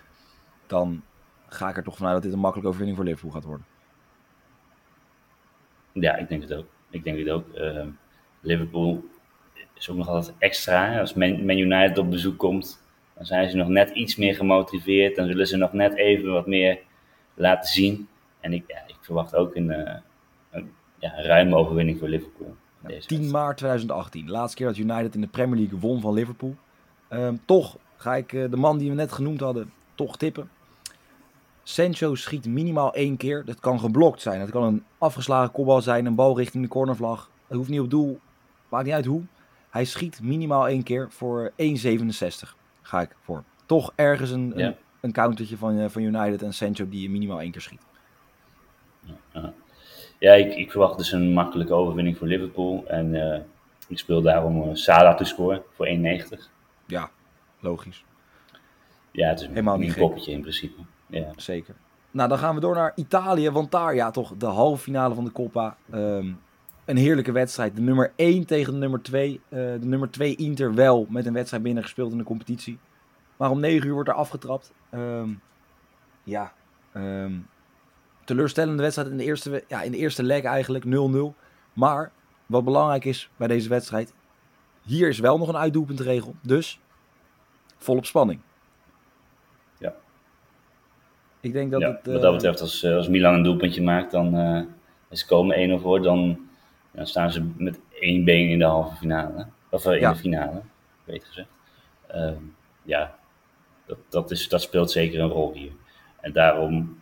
Dan 0.67 1.01
ga 1.47 1.69
ik 1.69 1.77
er 1.77 1.83
toch 1.83 1.95
vanuit 1.97 2.13
dat 2.13 2.23
dit 2.23 2.33
een 2.33 2.39
makkelijke 2.39 2.67
overwinning 2.69 2.97
voor 2.97 3.07
Liverpool 3.09 3.31
gaat 3.33 3.43
worden. 3.49 3.65
Ja, 5.91 6.15
ik 6.15 6.29
denk 6.29 6.41
het 6.41 6.53
ook. 6.53 6.65
Ik 6.89 7.03
denk 7.03 7.17
het 7.17 7.29
ook. 7.29 7.53
Ehm, 7.53 7.87
Liverpool 8.41 9.03
is 9.77 9.89
ook 9.89 9.97
nog 9.97 10.07
altijd 10.07 10.33
extra. 10.37 10.91
hè. 10.91 10.99
Als 10.99 11.13
Man, 11.13 11.45
Man 11.45 11.57
United 11.57 11.97
op 11.97 12.09
bezoek 12.09 12.37
komt, 12.37 12.81
dan 13.15 13.25
zijn 13.25 13.49
ze 13.49 13.55
nog 13.55 13.67
net 13.67 13.89
iets 13.89 14.15
meer 14.15 14.35
gemotiveerd. 14.35 15.15
Dan 15.15 15.27
zullen 15.27 15.47
ze 15.47 15.57
nog 15.57 15.73
net 15.73 15.95
even 15.95 16.31
wat 16.31 16.47
meer 16.47 16.79
laten 17.33 17.71
zien. 17.73 18.07
En 18.39 18.53
ik, 18.53 18.63
ja, 18.67 18.77
ik 18.87 18.95
verwacht 19.01 19.35
ook 19.35 19.55
een, 19.55 19.71
eh, 19.71 19.95
een, 20.51 20.71
ja, 20.99 21.17
een 21.17 21.23
ruime 21.25 21.55
overwinning 21.55 21.99
voor 21.99 22.07
Liverpool. 22.07 22.55
in 22.81 22.87
deze 22.91 23.07
10 23.07 23.17
wedstrijd. 23.17 23.43
maart 23.43 23.57
2018. 23.57 24.29
Laatste 24.29 24.57
keer 24.57 24.67
dat 24.67 24.77
United 24.77 25.15
in 25.15 25.21
de 25.21 25.27
Premier 25.27 25.59
League 25.59 25.79
won 25.79 26.01
van 26.01 26.13
Liverpool. 26.13 26.55
Ehm, 27.07 27.35
toch 27.45 27.77
ga 27.95 28.15
ik 28.15 28.33
eh, 28.33 28.49
de 28.49 28.57
man 28.57 28.77
die 28.77 28.89
we 28.89 28.95
net 28.95 29.11
genoemd 29.11 29.39
hadden, 29.39 29.71
toch 29.95 30.17
tippen. 30.17 30.49
Sancho 31.63 32.15
schiet 32.15 32.45
minimaal 32.45 32.93
één 32.93 33.17
keer. 33.17 33.45
Dat 33.45 33.59
kan 33.59 33.79
geblokt 33.79 34.21
zijn. 34.21 34.39
Het 34.41 34.49
kan 34.49 34.63
een 34.63 34.83
afgeslagen 34.97 35.51
kopbal 35.51 35.81
zijn, 35.81 36.05
een 36.05 36.15
bal 36.15 36.37
richting 36.37 36.63
de 36.63 36.69
cornervlag. 36.69 37.29
Het 37.47 37.57
hoeft 37.57 37.69
niet 37.69 37.79
op 37.79 37.89
doel. 37.89 38.19
Maakt 38.69 38.85
niet 38.85 38.93
uit 38.93 39.05
hoe. 39.05 39.21
Hij 39.75 39.85
schiet 39.85 40.21
minimaal 40.21 40.67
één 40.67 40.83
keer 40.83 41.07
voor 41.11 41.51
1,67. 41.55 42.55
Ga 42.81 43.01
ik 43.01 43.15
voor. 43.21 43.43
Toch 43.65 43.91
ergens 43.95 44.29
een, 44.31 44.53
Ja. 44.55 44.65
een, 44.67 44.75
een 44.99 45.11
countertje 45.11 45.57
van, 45.57 45.77
eh, 45.79 45.89
van 45.89 46.01
United 46.01 46.41
en 46.41 46.53
Sancho 46.53 46.89
die 46.89 47.09
minimaal 47.09 47.41
één 47.41 47.51
keer 47.51 47.61
schiet. 47.61 47.81
Ja, 50.19 50.33
ik, 50.33 50.55
ik 50.55 50.71
verwacht 50.71 50.97
dus 50.97 51.11
een 51.11 51.33
makkelijke 51.33 51.73
overwinning 51.73 52.17
voor 52.17 52.27
Liverpool. 52.27 52.83
En 52.87 53.33
eh, 53.33 53.39
ik 53.87 53.99
speel 53.99 54.21
daarom 54.21 54.61
uh, 54.61 54.69
Salah 54.73 55.17
te 55.17 55.23
scoren 55.23 55.63
voor 55.73 55.87
1,90. 55.87 55.93
Ja, 56.85 57.09
logisch. 57.59 58.03
Ja, 59.11 59.29
het 59.29 59.39
is 59.39 59.47
Helemaal 59.47 59.73
een 59.73 59.79
niet 59.79 59.95
poppetje 59.95 60.31
in 60.31 60.41
principe. 60.41 60.81
Ja. 61.07 61.31
Zeker. 61.35 61.75
Nou, 62.11 62.29
dan 62.29 62.37
gaan 62.37 62.55
we 62.55 62.61
door 62.61 62.75
naar 62.75 62.91
Italië. 62.95 63.49
Want 63.51 63.71
daar, 63.71 63.95
ja, 63.95 64.11
toch 64.11 64.33
de 64.37 64.45
halve 64.45 64.81
finale 64.81 65.15
van 65.15 65.23
de 65.23 65.31
Coppa. 65.31 65.77
Ehm, 65.91 66.31
een 66.85 66.97
heerlijke 66.97 67.31
wedstrijd. 67.31 67.75
De 67.75 67.81
nummer 67.81 68.11
1 68.15 68.45
tegen 68.45 68.73
de 68.73 68.79
nummer 68.79 69.01
2. 69.01 69.41
Eh, 69.49 69.59
de 69.59 69.85
nummer 69.85 70.09
2 70.09 70.35
Inter 70.35 70.73
wel 70.73 71.05
met 71.09 71.25
een 71.25 71.33
wedstrijd 71.33 71.63
binnengespeeld 71.63 72.11
in 72.11 72.17
de 72.17 72.23
competitie. 72.23 72.79
Maar 73.37 73.49
om 73.49 73.59
9 73.59 73.87
uur 73.87 73.93
wordt 73.93 74.09
er 74.09 74.15
afgetrapt. 74.15 74.73
Ehm, 74.89 75.29
ja, 76.23 76.53
ehm, 76.91 77.33
teleurstellende 78.23 78.81
wedstrijd 78.81 79.09
in 79.09 79.17
de 79.17 79.23
eerste, 79.23 79.63
ja, 79.67 79.81
in 79.81 79.91
de 79.91 79.97
eerste 79.97 80.23
leg 80.23 80.43
eigenlijk. 80.43 80.85
0-0. 80.85 81.35
Maar 81.73 82.11
wat 82.45 82.63
belangrijk 82.63 83.05
is 83.05 83.29
bij 83.37 83.47
deze 83.47 83.69
wedstrijd. 83.69 84.13
Hier 84.81 85.07
is 85.07 85.19
wel 85.19 85.37
nog 85.37 85.47
een 85.47 85.57
uitdoelpuntregel. 85.57 86.35
Dus 86.41 86.79
volop 87.77 88.05
spanning. 88.05 88.39
Ja. 89.77 89.93
Ik 91.39 91.53
denk 91.53 91.71
dat 91.71 91.81
ja, 91.81 91.87
het... 91.87 92.05
wat 92.05 92.15
eh, 92.15 92.21
dat 92.21 92.33
betreft, 92.33 92.61
als, 92.61 92.83
eh, 92.83 92.95
als 92.95 93.07
Milan 93.07 93.33
een 93.33 93.43
doelpuntje 93.43 93.81
maakt, 93.81 94.11
dan 94.11 94.35
eh 94.35 94.61
is 95.09 95.25
komen 95.25 95.79
1-0 95.79 95.81
voor, 95.81 96.01
dan, 96.01 96.49
dan 96.95 97.07
staan 97.07 97.31
ze 97.31 97.49
met 97.57 97.79
één 97.99 98.23
been 98.23 98.49
in 98.49 98.59
de 98.59 98.65
halve 98.65 98.95
finale. 98.95 99.45
Of 99.69 99.85
eh, 99.85 99.93
in 99.93 99.99
Ja. 99.99 100.11
de 100.11 100.17
finale, 100.19 100.61
beter 101.03 101.27
gezegd. 101.27 101.47
Ehm, 102.07 102.41
ja, 102.83 103.15
dat, 103.85 103.97
dat, 104.09 104.31
is, 104.31 104.49
dat 104.49 104.61
speelt 104.61 104.91
zeker 104.91 105.19
een 105.19 105.29
rol 105.29 105.53
hier. 105.53 105.71
En 106.21 106.31
daarom 106.33 106.99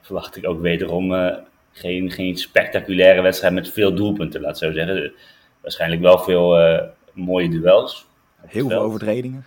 verwacht 0.00 0.36
ik 0.36 0.46
ook 0.46 0.60
wederom 0.60 1.14
eh, 1.14 1.36
geen, 1.72 2.10
geen 2.10 2.36
spectaculaire 2.36 3.22
wedstrijd 3.22 3.54
met 3.54 3.70
veel 3.72 3.94
doelpunten, 3.94 4.40
laat 4.40 4.50
ik 4.50 4.68
zo 4.68 4.72
zeggen. 4.72 5.12
Waarschijnlijk 5.60 6.02
wel 6.02 6.18
veel 6.18 6.58
eh, 6.58 6.88
mooie 7.12 7.48
duels. 7.48 8.06
Heel 8.46 8.68
veel 8.68 8.80
overtredingen. 8.80 9.44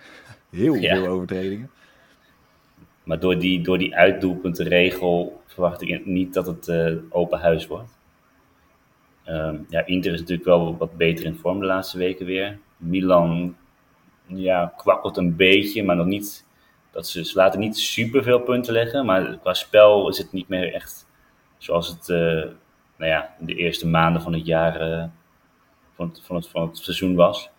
Heel 0.50 0.74
Ja. 0.74 0.94
veel 0.96 1.06
overtredingen. 1.06 1.70
Maar 3.02 3.18
door 3.18 3.38
die, 3.38 3.60
door 3.62 3.78
die 3.78 3.94
uitdoelpuntenregel 3.96 5.42
verwacht 5.46 5.82
ik 5.82 6.06
niet 6.06 6.34
dat 6.34 6.46
het 6.46 6.70
open 7.10 7.38
huis 7.40 7.66
wordt. 7.66 7.95
Ehm, 9.26 9.56
ja, 9.68 9.86
Inter 9.86 10.12
is 10.12 10.20
natuurlijk 10.20 10.48
wel 10.48 10.76
wat 10.76 10.96
beter 10.96 11.24
in 11.24 11.36
vorm 11.36 11.60
de 11.60 11.66
laatste 11.66 11.98
weken 11.98 12.26
weer. 12.26 12.58
Milan 12.76 13.56
ja, 14.26 14.72
kwakkelt 14.76 15.16
een 15.16 15.36
beetje, 15.36 15.84
maar 15.84 15.96
nog 15.96 16.06
niet. 16.06 16.46
Dat 16.90 17.08
ze, 17.08 17.24
ze 17.24 17.36
laten 17.36 17.60
niet 17.60 17.78
super 17.78 18.22
veel 18.22 18.40
punten 18.40 18.72
leggen, 18.72 19.06
maar 19.06 19.38
qua 19.38 19.54
spel 19.54 20.08
is 20.08 20.18
het 20.18 20.32
niet 20.32 20.48
meer 20.48 20.74
echt 20.74 21.06
zoals 21.58 21.88
het 21.88 22.08
eh, 22.08 22.50
nou 22.96 23.10
ja, 23.10 23.34
in 23.38 23.46
de 23.46 23.54
eerste 23.54 23.86
maanden 23.86 24.22
van 24.22 24.32
het 24.32 24.46
jaar 24.46 24.80
eh, 24.80 25.04
van, 25.94 26.08
het, 26.08 26.20
van, 26.22 26.36
het, 26.36 26.48
van 26.48 26.62
het 26.62 26.78
seizoen 26.78 27.14
was. 27.14 27.50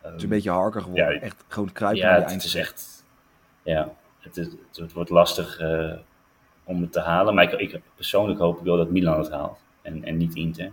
Het 0.00 0.16
is 0.16 0.22
een 0.22 0.28
beetje 0.28 0.50
harker 0.50 0.80
geworden. 0.80 1.14
Ja, 1.14 1.20
echt 1.20 1.44
gewoon 1.48 1.72
kruipen 1.72 2.02
Ja, 2.02 2.20
die 2.20 2.34
het, 2.34 2.44
is 2.44 2.54
echt. 2.54 3.04
Ja, 3.62 3.94
het, 4.20 4.36
is, 4.36 4.46
het, 4.46 4.76
het 4.76 4.92
wordt 4.92 5.10
lastig 5.10 5.58
eh, 5.58 5.92
om 6.64 6.80
het 6.80 6.92
te 6.92 7.00
halen. 7.00 7.34
Maar 7.34 7.52
ik, 7.52 7.72
ik 7.72 7.80
persoonlijk 7.94 8.40
hoop 8.40 8.58
ik 8.58 8.64
wel 8.64 8.76
dat 8.76 8.90
Milan 8.90 9.18
het 9.18 9.30
haalt. 9.30 9.58
En, 9.82 10.04
en 10.04 10.16
niet 10.16 10.34
Inter. 10.34 10.72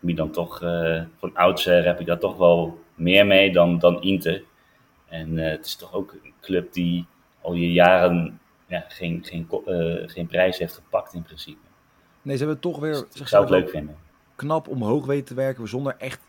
Milan 0.00 0.30
toch, 0.30 0.62
uh, 0.62 1.02
van 1.18 1.34
oudsher 1.34 1.84
heb 1.84 2.00
ik 2.00 2.06
daar 2.06 2.18
toch 2.18 2.36
wel 2.36 2.78
meer 2.94 3.26
mee 3.26 3.52
dan, 3.52 3.78
dan 3.78 4.02
Inter. 4.02 4.42
En 5.08 5.36
het 5.36 5.66
is 5.66 5.76
toch 5.76 5.94
ook 5.94 6.12
een 6.12 6.32
club 6.40 6.72
die 6.72 7.06
al 7.40 7.54
je 7.54 7.72
jaren 7.72 8.40
ja, 8.66 8.84
geen, 8.88 9.24
geen, 9.24 9.48
geen 10.06 10.26
prijs 10.26 10.58
heeft 10.58 10.74
gepakt 10.74 11.14
in 11.14 11.22
principe. 11.22 11.58
Nee, 12.22 12.36
ze 12.36 12.44
hebben 12.44 12.60
toch 12.60 12.78
weer 12.78 13.04
dus 13.12 13.48
leuk 13.48 13.70
vinden. 13.70 13.96
knap 14.36 14.68
omhoog 14.68 15.06
weten 15.06 15.24
te 15.24 15.34
werken 15.34 15.68
zonder 15.68 15.94
echt 15.98 16.20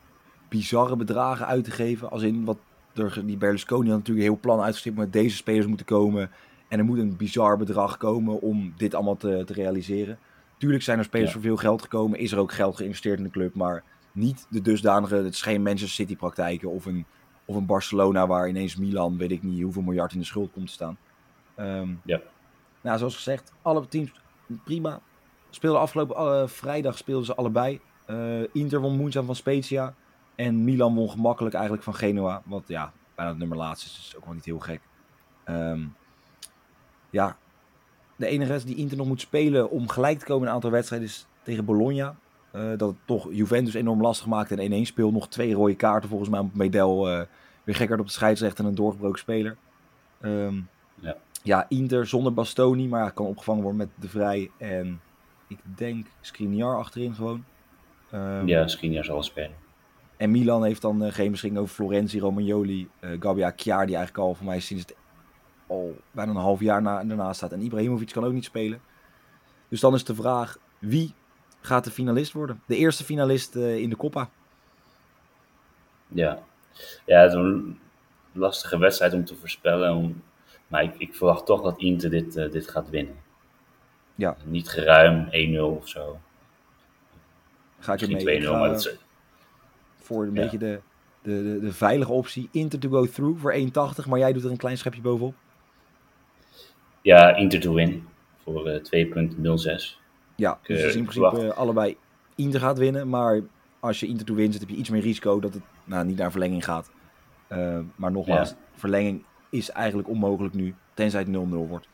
bizarre 0.50 0.96
bedragen 0.96 1.46
uit 1.46 1.63
te 1.63 1.72
geven. 1.72 2.10
Als 2.10 2.22
in 2.22 2.46
wat 2.46 2.58
er, 2.94 3.22
die 3.25 3.38
Berlusconi 3.38 3.90
had 3.90 3.98
natuurlijk 3.98 4.25
een 4.25 4.32
heel 4.32 4.42
plan 4.42 4.62
uitgestipt 4.62 4.98
met 4.98 5.13
deze 5.13 5.36
spelers 5.36 5.66
moeten 5.66 5.86
komen. 5.86 6.32
En 6.68 6.80
er 6.80 6.86
moet 6.86 6.98
een 6.98 7.18
bizar 7.18 7.58
bedrag 7.58 7.98
komen 7.98 8.42
om 8.42 8.74
dit 8.78 8.96
allemaal 8.96 9.18
te, 9.18 9.44
te 9.46 9.54
realiseren. 9.54 10.20
Tuurlijk 10.62 10.84
zijn 10.84 10.98
er 10.98 11.03
spelers 11.03 11.32
voor 11.32 11.41
veel 11.41 11.58
geld 11.58 11.82
gekomen. 11.82 12.20
Is 12.20 12.32
er 12.32 12.38
ook 12.38 12.51
geld 12.51 12.75
geïnvesteerd 12.75 13.18
in 13.18 13.24
de 13.24 13.30
club. 13.30 13.56
Maar 13.56 13.84
niet 14.12 14.48
de 14.50 14.62
dusdanige. 14.62 15.15
Het 15.15 15.34
is 15.34 15.41
geen 15.41 15.62
Manchester 15.62 15.89
City 15.89 16.15
praktijken. 16.15 16.70
Of 16.70 16.86
een, 16.86 17.06
of 17.46 17.56
een 17.56 17.65
Barcelona 17.65 18.27
waar 18.27 18.50
ineens 18.50 18.75
Milan, 18.75 19.18
weet 19.18 19.32
ik 19.32 19.44
niet 19.44 19.62
hoeveel 19.62 19.82
miljard 19.82 20.13
in 20.13 20.20
de 20.20 20.25
schuld 20.25 20.51
komt 20.51 20.68
te 20.68 20.74
staan. 20.74 20.98
Um, 21.58 22.01
ja. 22.03 22.22
Nou, 22.82 22.98
zoals 22.98 23.15
gezegd, 23.15 23.53
alle 23.62 23.88
teams 23.88 24.12
prima. 24.63 25.00
Speelden 25.50 25.82
afgelopen 25.82 26.15
uh, 26.15 26.48
vrijdag 26.48 26.98
speelden 26.98 27.25
ze 27.25 27.36
allebei. 27.36 27.80
Uh, 28.08 28.44
Inter 28.51 28.80
won 28.80 28.96
moeizaam 28.96 29.25
van 29.25 29.36
Spezia. 29.36 29.94
En 30.36 30.63
Milan 30.63 30.96
won 30.96 31.10
gemakkelijk 31.10 31.53
eigenlijk 31.53 31.84
van 31.84 31.96
Genoa. 31.96 32.41
Wat 32.46 32.63
ja, 32.68 32.94
bijna 33.15 33.32
het 33.32 33.39
nummer 33.39 33.58
laatst 33.58 33.86
is, 33.86 33.96
dus 33.96 34.15
ook 34.18 34.25
wel 34.25 34.34
niet 34.34 34.46
heel 34.46 34.60
gek. 34.60 34.82
Um, 35.46 35.96
ja, 37.10 37.38
de 38.22 38.28
enige 38.28 38.51
rest 38.51 38.66
die 38.66 38.75
Inter 38.75 38.98
nog 38.98 39.08
moet 39.08 39.22
spelen 39.22 39.70
om 39.70 39.90
gelijk 39.90 40.20
te 40.20 40.25
komen 40.25 40.42
in 40.42 40.48
een 40.48 40.54
aantal 40.54 40.72
wedstrijden 40.72 41.08
is 41.08 41.25
tegen 41.44 41.66
Bologna. 41.66 42.16
Uh, 42.56 42.62
dat 42.78 42.90
het 42.90 42.98
toch 43.06 43.28
Juventus 43.32 43.74
enorm 43.74 44.01
lastig 44.01 44.28
maakt 44.28 44.51
en 44.51 44.84
1-1 44.84 44.88
speelt. 44.88 45.13
Nog 45.13 45.28
twee 45.28 45.54
rode 45.54 45.75
kaarten 45.75 46.10
volgens 46.10 46.30
mij 46.30 46.40
op 46.40 46.56
Medel. 46.56 47.12
Uh, 47.12 47.22
weer 47.63 47.75
gekker 47.75 48.00
op 48.00 48.06
de 48.06 48.12
scheidsrechter 48.12 48.63
en 48.63 48.70
een 48.70 48.75
doorgebroken 48.75 49.20
speler. 49.20 49.58
Um, 50.22 50.70
ja. 50.96 51.18
ja, 51.44 51.66
Inter 51.70 52.08
zonder 52.08 52.34
Bastoni, 52.34 52.88
maar 52.88 53.12
kan 53.12 53.25
opgevangen 53.25 53.62
worden 53.62 53.80
met 53.80 53.90
De 53.96 54.10
Vrij 54.10 54.51
en 54.58 55.01
ik 55.48 55.58
denk 55.75 56.08
Skriniar 56.22 56.78
achterin 56.78 57.13
gewoon. 57.13 57.44
Um, 58.13 58.48
ja, 58.48 58.68
Skriniar 58.68 59.06
zal 59.06 59.24
spelen. 59.24 59.56
En 60.18 60.32
Milan 60.32 60.63
heeft 60.63 60.82
dan 60.82 61.04
uh, 61.04 61.12
geen 61.12 61.32
beschikking 61.32 61.62
over 61.62 61.75
Florenzi, 61.75 62.20
Romagnoli, 62.20 62.88
uh, 63.00 63.10
Gabbia, 63.20 63.54
die 63.56 63.74
eigenlijk 63.74 64.18
al 64.18 64.34
voor 64.34 64.46
mij 64.46 64.60
sinds 64.60 64.84
het 64.84 64.96
al 65.72 65.96
bijna 66.12 66.32
een 66.32 66.38
half 66.38 66.60
jaar 66.60 66.82
na, 66.82 67.04
daarna 67.04 67.34
staat. 67.34 67.51
En 67.51 67.62
Ibrahimovic 67.62 68.12
kan 68.12 68.24
ook 68.24 68.34
niet 68.34 68.46
spelen. 68.46 68.82
Dus 69.68 69.80
dan 69.80 69.94
is 69.94 70.04
de 70.04 70.16
vraag, 70.16 70.58
wie 70.80 71.13
gaat 71.62 71.84
de 71.84 71.92
finalist 71.92 72.32
worden? 72.32 72.62
De 72.66 72.75
eerste 72.75 73.04
finalist 73.04 73.56
uh, 73.56 73.78
in 73.78 73.90
de 73.90 73.96
Coppa. 73.96 74.30
Ja. 76.08 76.40
ja, 77.06 77.22
het 77.22 77.32
is 77.32 77.38
een 77.38 77.80
lastige 78.32 78.78
wedstrijd 78.78 79.13
om 79.13 79.25
te 79.25 79.36
voorspellen. 79.36 79.96
Om, 79.96 80.22
maar 80.68 80.84
ik, 80.84 80.96
ik, 80.98 81.16
verwacht 81.16 81.46
toch 81.46 81.62
dat 81.62 81.80
Inter 81.80 82.10
dit, 82.10 82.38
uh, 82.38 82.51
dit 82.51 82.70
gaat 82.70 82.90
winnen. 82.90 83.16
Ja. 84.16 84.36
Niet 84.46 84.70
geruim 84.70 85.28
1-0 85.56 85.60
of 85.60 85.88
zo. 85.88 86.20
Ga 87.80 87.94
ik 87.94 88.00
je 88.00 88.24
mee? 88.24 88.42
2-0, 88.42 88.50
maar 88.50 88.70
dat 88.70 88.80
is... 88.80 88.96
Voor 89.96 90.24
een 90.24 90.34
ja. 90.34 90.42
beetje 90.42 90.58
de, 90.58 90.80
de, 91.22 91.44
de, 91.44 91.60
de, 91.60 91.74
veilige 91.74 92.12
optie. 92.12 92.50
Inter 92.51 92.80
to 92.80 92.90
go 92.90 93.06
through 93.06 93.42
voor 93.42 93.54
1,80. 93.54 94.08
Maar 94.08 94.20
jij 94.20 94.34
doet 94.34 94.44
er 94.44 94.51
een 94.51 94.58
klein 94.58 94.78
schepje 94.78 95.01
bovenop. 95.01 95.36
Ja, 97.01 97.36
Inter 97.36 97.60
to 97.60 97.74
win 97.74 98.03
voor 98.43 98.81
uh, 98.91 99.05
2,06. 99.05 100.00
Ja, 100.36 100.60
dus 100.63 100.79
uh, 100.79 100.96
in 100.96 101.05
principe 101.05 101.53
allebei 101.53 101.98
Inter 102.36 102.60
gaat 102.60 102.77
winnen. 102.77 103.10
Maar 103.10 103.41
als 103.79 104.00
je 104.00 104.08
Inter 104.08 104.25
to 104.25 104.34
win 104.34 104.51
zit, 104.51 104.62
heb 104.62 104.70
je 104.70 104.75
iets 104.75 104.89
meer 104.89 105.01
risico 105.01 105.39
dat 105.39 105.53
het 105.53 105.63
nou, 105.84 106.05
niet 106.05 106.17
naar 106.17 106.31
verlenging 106.31 106.63
gaat. 106.63 106.91
Uh, 107.51 107.79
maar 107.96 108.12
nogmaals, 108.12 108.50
ja. 108.50 108.55
verlenging 108.74 109.24
is 109.50 109.70
eigenlijk 109.70 110.10
onmogelijk 110.10 110.53
nu, 110.53 110.75
tenzij 110.93 111.20
het 111.20 111.29
0-0 111.29 111.31
wordt. 111.50 111.88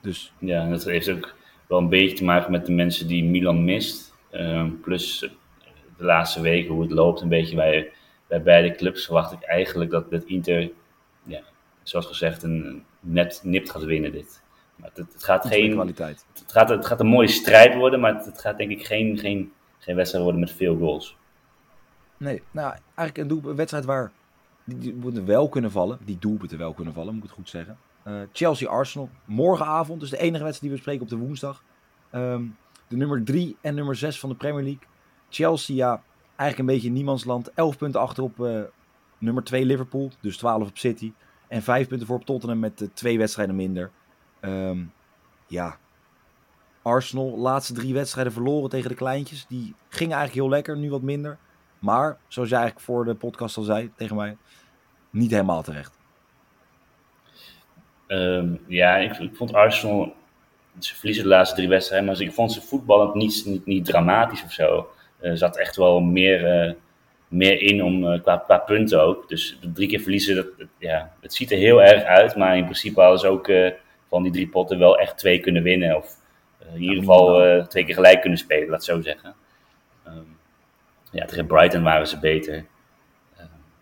Dus... 0.00 0.32
Ja, 0.38 0.62
en 0.62 0.70
dat 0.70 0.84
heeft 0.84 1.10
ook 1.10 1.34
wel 1.68 1.78
een 1.78 1.88
beetje 1.88 2.16
te 2.16 2.24
maken 2.24 2.50
met 2.50 2.66
de 2.66 2.72
mensen 2.72 3.06
die 3.06 3.24
Milan 3.24 3.64
mist. 3.64 4.14
Ehm, 4.30 4.70
plus 4.82 5.18
de 5.96 6.04
laatste 6.04 6.40
weken, 6.40 6.72
hoe 6.72 6.82
het 6.82 6.90
loopt, 6.90 7.20
een 7.20 7.28
beetje 7.28 7.56
bij, 7.56 7.92
bij 8.26 8.42
beide 8.42 8.74
clubs 8.74 9.04
verwacht 9.04 9.32
ik 9.32 9.42
eigenlijk 9.42 9.90
dat, 9.90 10.10
dat 10.10 10.24
Inter, 10.24 10.70
ja, 11.22 11.40
zoals 11.82 12.06
gezegd, 12.06 12.42
een 12.42 12.84
net 13.04 13.40
nipt 13.42 13.70
gaat 13.70 13.82
winnen 13.82 14.12
dit. 14.12 14.42
Maar 14.76 14.90
het, 14.94 15.12
het 15.12 15.24
gaat 15.24 15.46
geen 15.46 15.72
kwaliteit. 15.72 16.24
Het 16.32 16.52
gaat, 16.52 16.68
het 16.68 16.86
gaat 16.86 17.00
een 17.00 17.06
mooie 17.06 17.28
strijd 17.28 17.74
worden, 17.74 18.00
maar 18.00 18.14
het, 18.14 18.26
het 18.26 18.40
gaat 18.40 18.58
denk 18.58 18.70
ik 18.70 18.86
geen, 18.86 19.18
geen, 19.18 19.52
geen 19.78 19.96
wedstrijd 19.96 20.24
worden 20.24 20.42
met 20.42 20.52
veel 20.52 20.76
goals. 20.76 21.16
Nee, 22.16 22.42
nou 22.50 22.74
eigenlijk 22.94 23.30
een, 23.30 23.48
een 23.48 23.56
wedstrijd 23.56 23.84
waar 23.84 24.12
die, 24.64 24.78
die 24.78 24.94
moeten 24.94 25.26
wel 25.26 25.48
kunnen 25.48 25.70
vallen. 25.70 25.98
Die 26.04 26.18
doelpunten 26.18 26.58
wel 26.58 26.72
kunnen 26.72 26.94
vallen, 26.94 27.14
moet 27.14 27.22
ik 27.22 27.28
het 27.28 27.38
goed 27.38 27.48
zeggen. 27.48 27.78
Uh, 28.06 28.20
Chelsea-Arsenal, 28.32 29.08
morgenavond. 29.24 30.00
Dus 30.00 30.10
de 30.10 30.18
enige 30.18 30.44
wedstrijd 30.44 30.60
die 30.60 30.70
we 30.70 30.76
spreken 30.76 31.02
op 31.02 31.08
de 31.08 31.16
woensdag. 31.16 31.62
Um, 32.14 32.56
de 32.88 32.96
nummer 32.96 33.24
3 33.24 33.56
en 33.60 33.74
nummer 33.74 33.96
6 33.96 34.20
van 34.20 34.28
de 34.28 34.34
Premier 34.34 34.62
League. 34.62 34.82
Chelsea, 35.28 35.76
ja, 35.76 36.02
eigenlijk 36.36 36.58
een 36.58 36.74
beetje 36.74 36.90
niemandsland. 36.90 37.52
11 37.54 37.76
punten 37.76 38.00
achter 38.00 38.22
op 38.22 38.38
uh, 38.38 38.60
nummer 39.18 39.44
2 39.44 39.64
Liverpool. 39.64 40.10
Dus 40.20 40.36
12 40.36 40.68
op 40.68 40.78
City. 40.78 41.12
En 41.48 41.62
5 41.62 41.88
punten 41.88 42.06
voor 42.06 42.24
Tottenham 42.24 42.58
met 42.58 42.80
uh, 42.80 42.88
twee 42.94 43.18
wedstrijden 43.18 43.56
minder. 43.56 43.90
Um, 44.40 44.92
ja, 45.46 45.78
Arsenal, 46.82 47.38
laatste 47.38 47.72
drie 47.72 47.94
wedstrijden 47.94 48.32
verloren 48.32 48.70
tegen 48.70 48.88
de 48.88 48.96
kleintjes. 48.96 49.46
Die 49.46 49.74
gingen 49.88 50.16
eigenlijk 50.16 50.46
heel 50.46 50.54
lekker, 50.54 50.76
nu 50.76 50.90
wat 50.90 51.02
minder. 51.02 51.38
Maar, 51.78 52.18
zoals 52.28 52.48
jij 52.48 52.58
eigenlijk 52.58 52.86
voor 52.86 53.04
de 53.04 53.14
podcast 53.14 53.56
al 53.56 53.62
zei 53.62 53.92
tegen 53.96 54.16
mij, 54.16 54.36
niet 55.10 55.30
helemaal 55.30 55.62
terecht. 55.62 55.98
Um, 58.06 58.60
ja, 58.66 58.96
ik, 58.96 59.18
ik, 59.18 59.36
vond 59.36 59.52
Arsenal, 59.52 60.14
ze 60.78 60.94
verliezen 60.94 61.22
de 61.22 61.30
laatste 61.30 61.56
drie 61.56 61.68
wedstrijden, 61.68 62.08
maar 62.08 62.20
ik 62.20 62.32
vond 62.32 62.52
ze 62.52 62.62
voetballend 62.62 63.14
niet, 63.14 63.42
niet, 63.46 63.66
niet 63.66 63.84
dramatisch 63.84 64.44
of 64.44 64.52
zo. 64.52 64.88
Er 65.20 65.38
zat 65.38 65.56
echt 65.56 65.76
wel 65.76 66.00
meer, 66.00 66.66
uh, 66.68 66.74
meer 67.34 67.60
in 67.60 67.82
om, 67.82 68.04
uh, 68.04 68.22
qua, 68.22 68.36
qua 68.36 68.58
punten 68.58 69.02
ook. 69.02 69.28
Dus 69.28 69.58
drie 69.72 69.88
keer 69.88 70.00
verliezen, 70.00 70.34
dat, 70.34 70.46
ja, 70.78 71.12
het 71.20 71.34
ziet 71.34 71.50
er 71.50 71.58
heel 71.58 71.82
erg 71.82 72.02
uit, 72.02 72.36
maar 72.36 72.56
in 72.56 72.64
principe 72.64 73.00
hadden 73.00 73.18
ze 73.18 73.28
ook 73.28 73.52
van 74.08 74.22
die 74.22 74.32
drie 74.32 74.48
potten 74.48 74.78
wel 74.78 74.98
echt 74.98 75.18
twee 75.18 75.40
kunnen 75.40 75.62
winnen. 75.62 75.96
Of 75.96 76.16
in 76.74 76.82
ieder 76.82 76.98
geval 76.98 77.66
twee 77.66 77.84
keer 77.84 77.94
gelijk 77.94 78.20
kunnen 78.20 78.38
spelen, 78.38 78.68
laat 78.68 78.74
het 78.74 78.84
zo 78.84 79.00
zeggen. 79.00 79.34
Um, 80.06 80.36
ja, 81.10 81.24
tegen 81.24 81.46
Brighton 81.46 81.82
waren 81.82 82.08
ze 82.08 82.18
beter. 82.18 82.64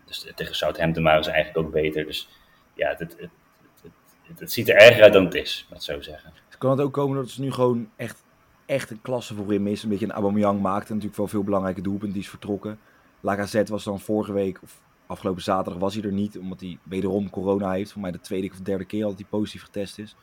dus 0.05 0.33
tegen 0.35 0.55
Southampton 0.55 1.03
waren 1.03 1.25
ze 1.25 1.31
eigenlijk 1.31 1.67
ook 1.67 1.73
beter. 1.73 2.07
Dus 2.07 2.29
ja, 2.75 2.89
het, 2.89 2.99
het, 2.99 3.19
het, 3.21 4.39
het, 4.39 4.53
ziet 4.53 4.69
er 4.69 4.77
erger 4.77 5.03
uit 5.03 5.13
dan 5.13 5.25
het 5.25 5.35
is, 5.35 5.67
laat 5.71 5.83
zo 5.83 6.01
zeggen. 6.01 6.33
Kan 6.63 6.71
het 6.71 6.81
ook 6.81 6.93
komen 6.93 7.17
dat 7.17 7.31
ze 7.31 7.41
nu 7.41 7.53
gewoon 7.53 7.91
echt, 7.97 8.23
echt 8.67 8.91
een 8.91 9.03
klasse 9.03 9.35
voorin 9.35 9.63
missen? 9.63 9.85
Een 9.85 9.93
beetje 9.93 10.07
een 10.07 10.21
Aubameyang 10.21 10.61
maakte 10.61 10.93
natuurlijk 10.93 11.17
wel 11.17 11.27
veel 11.27 11.45
belangrijke 11.45 11.81
doelpunten. 11.81 12.13
Die 12.13 12.23
is 12.23 12.29
vertrokken. 12.29 12.79
Lacazette 13.23 13.73
was 13.73 13.85
dan 13.85 14.01
vorige 14.01 14.33
week, 14.33 14.59
of 14.63 14.83
afgelopen 15.07 15.43
zaterdag 15.43 15.81
was 15.81 15.95
hij 15.95 16.05
er 16.05 16.13
niet. 16.13 16.39
Omdat 16.39 16.61
hij 16.61 16.79
wederom 16.83 17.31
corona 17.31 17.73
heeft. 17.73 17.93
Voor 17.93 18.03
mij 18.03 18.11
de 18.11 18.21
tweede 18.21 18.51
of 18.51 18.61
derde 18.61 18.85
keer 18.85 19.03
dat 19.03 19.15
hij 19.15 19.27
positief 19.29 19.63
getest 19.63 19.99
is. 19.99 20.17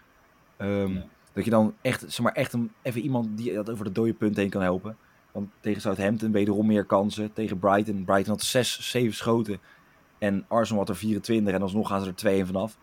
Um, 0.57 0.93
ja. 0.93 1.05
Dat 1.33 1.45
je 1.45 1.49
dan 1.49 1.75
echt, 1.81 1.99
zeg 2.07 2.19
maar, 2.19 2.33
echt 2.33 2.53
een, 2.53 2.71
even 2.81 3.01
iemand 3.01 3.37
die 3.37 3.53
dat 3.53 3.69
over 3.69 3.85
de 3.85 3.91
dode 3.91 4.13
punt 4.13 4.35
heen 4.35 4.49
kan 4.49 4.61
helpen. 4.61 4.97
Want 5.31 5.49
tegen 5.59 5.81
Southampton 5.81 6.31
wederom 6.31 6.65
meer 6.65 6.85
kansen. 6.85 7.33
Tegen 7.33 7.59
Brighton. 7.59 8.05
Brighton 8.05 8.31
had 8.31 8.41
6, 8.41 8.89
7 8.89 9.13
schoten. 9.13 9.59
En 10.17 10.45
Arsenal 10.47 10.79
had 10.79 10.89
er 10.89 10.95
24. 10.95 11.53
En 11.53 11.61
alsnog 11.61 11.87
gaan 11.87 12.01
ze 12.01 12.07
er 12.07 12.15
2 12.15 12.45
vanaf. 12.45 12.77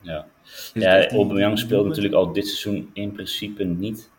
Ja, 0.00 0.26
ja 0.74 1.08
Aubameyang 1.08 1.58
speelt 1.58 1.86
natuurlijk 1.86 2.14
al 2.14 2.32
dit 2.32 2.46
seizoen 2.46 2.90
in 2.92 3.12
principe 3.12 3.64
niet. 3.64 4.10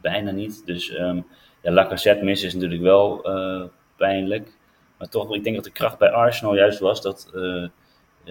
Bijna 0.00 0.30
niet. 0.30 0.62
Dus 0.66 0.98
um, 0.98 1.26
ja, 1.64 1.72
Lacazette 1.72 2.24
missen 2.24 2.48
is 2.48 2.54
natuurlijk 2.54 2.82
wel 2.82 3.30
uh, 3.30 3.62
pijnlijk. 3.96 4.48
Maar 4.98 5.08
toch, 5.08 5.34
ik 5.34 5.44
denk 5.44 5.56
dat 5.56 5.64
de 5.64 5.70
kracht 5.70 5.98
bij 5.98 6.10
Arsenal 6.10 6.54
juist 6.54 6.78
was 6.78 7.02
dat 7.02 7.30
uh, 7.34 7.66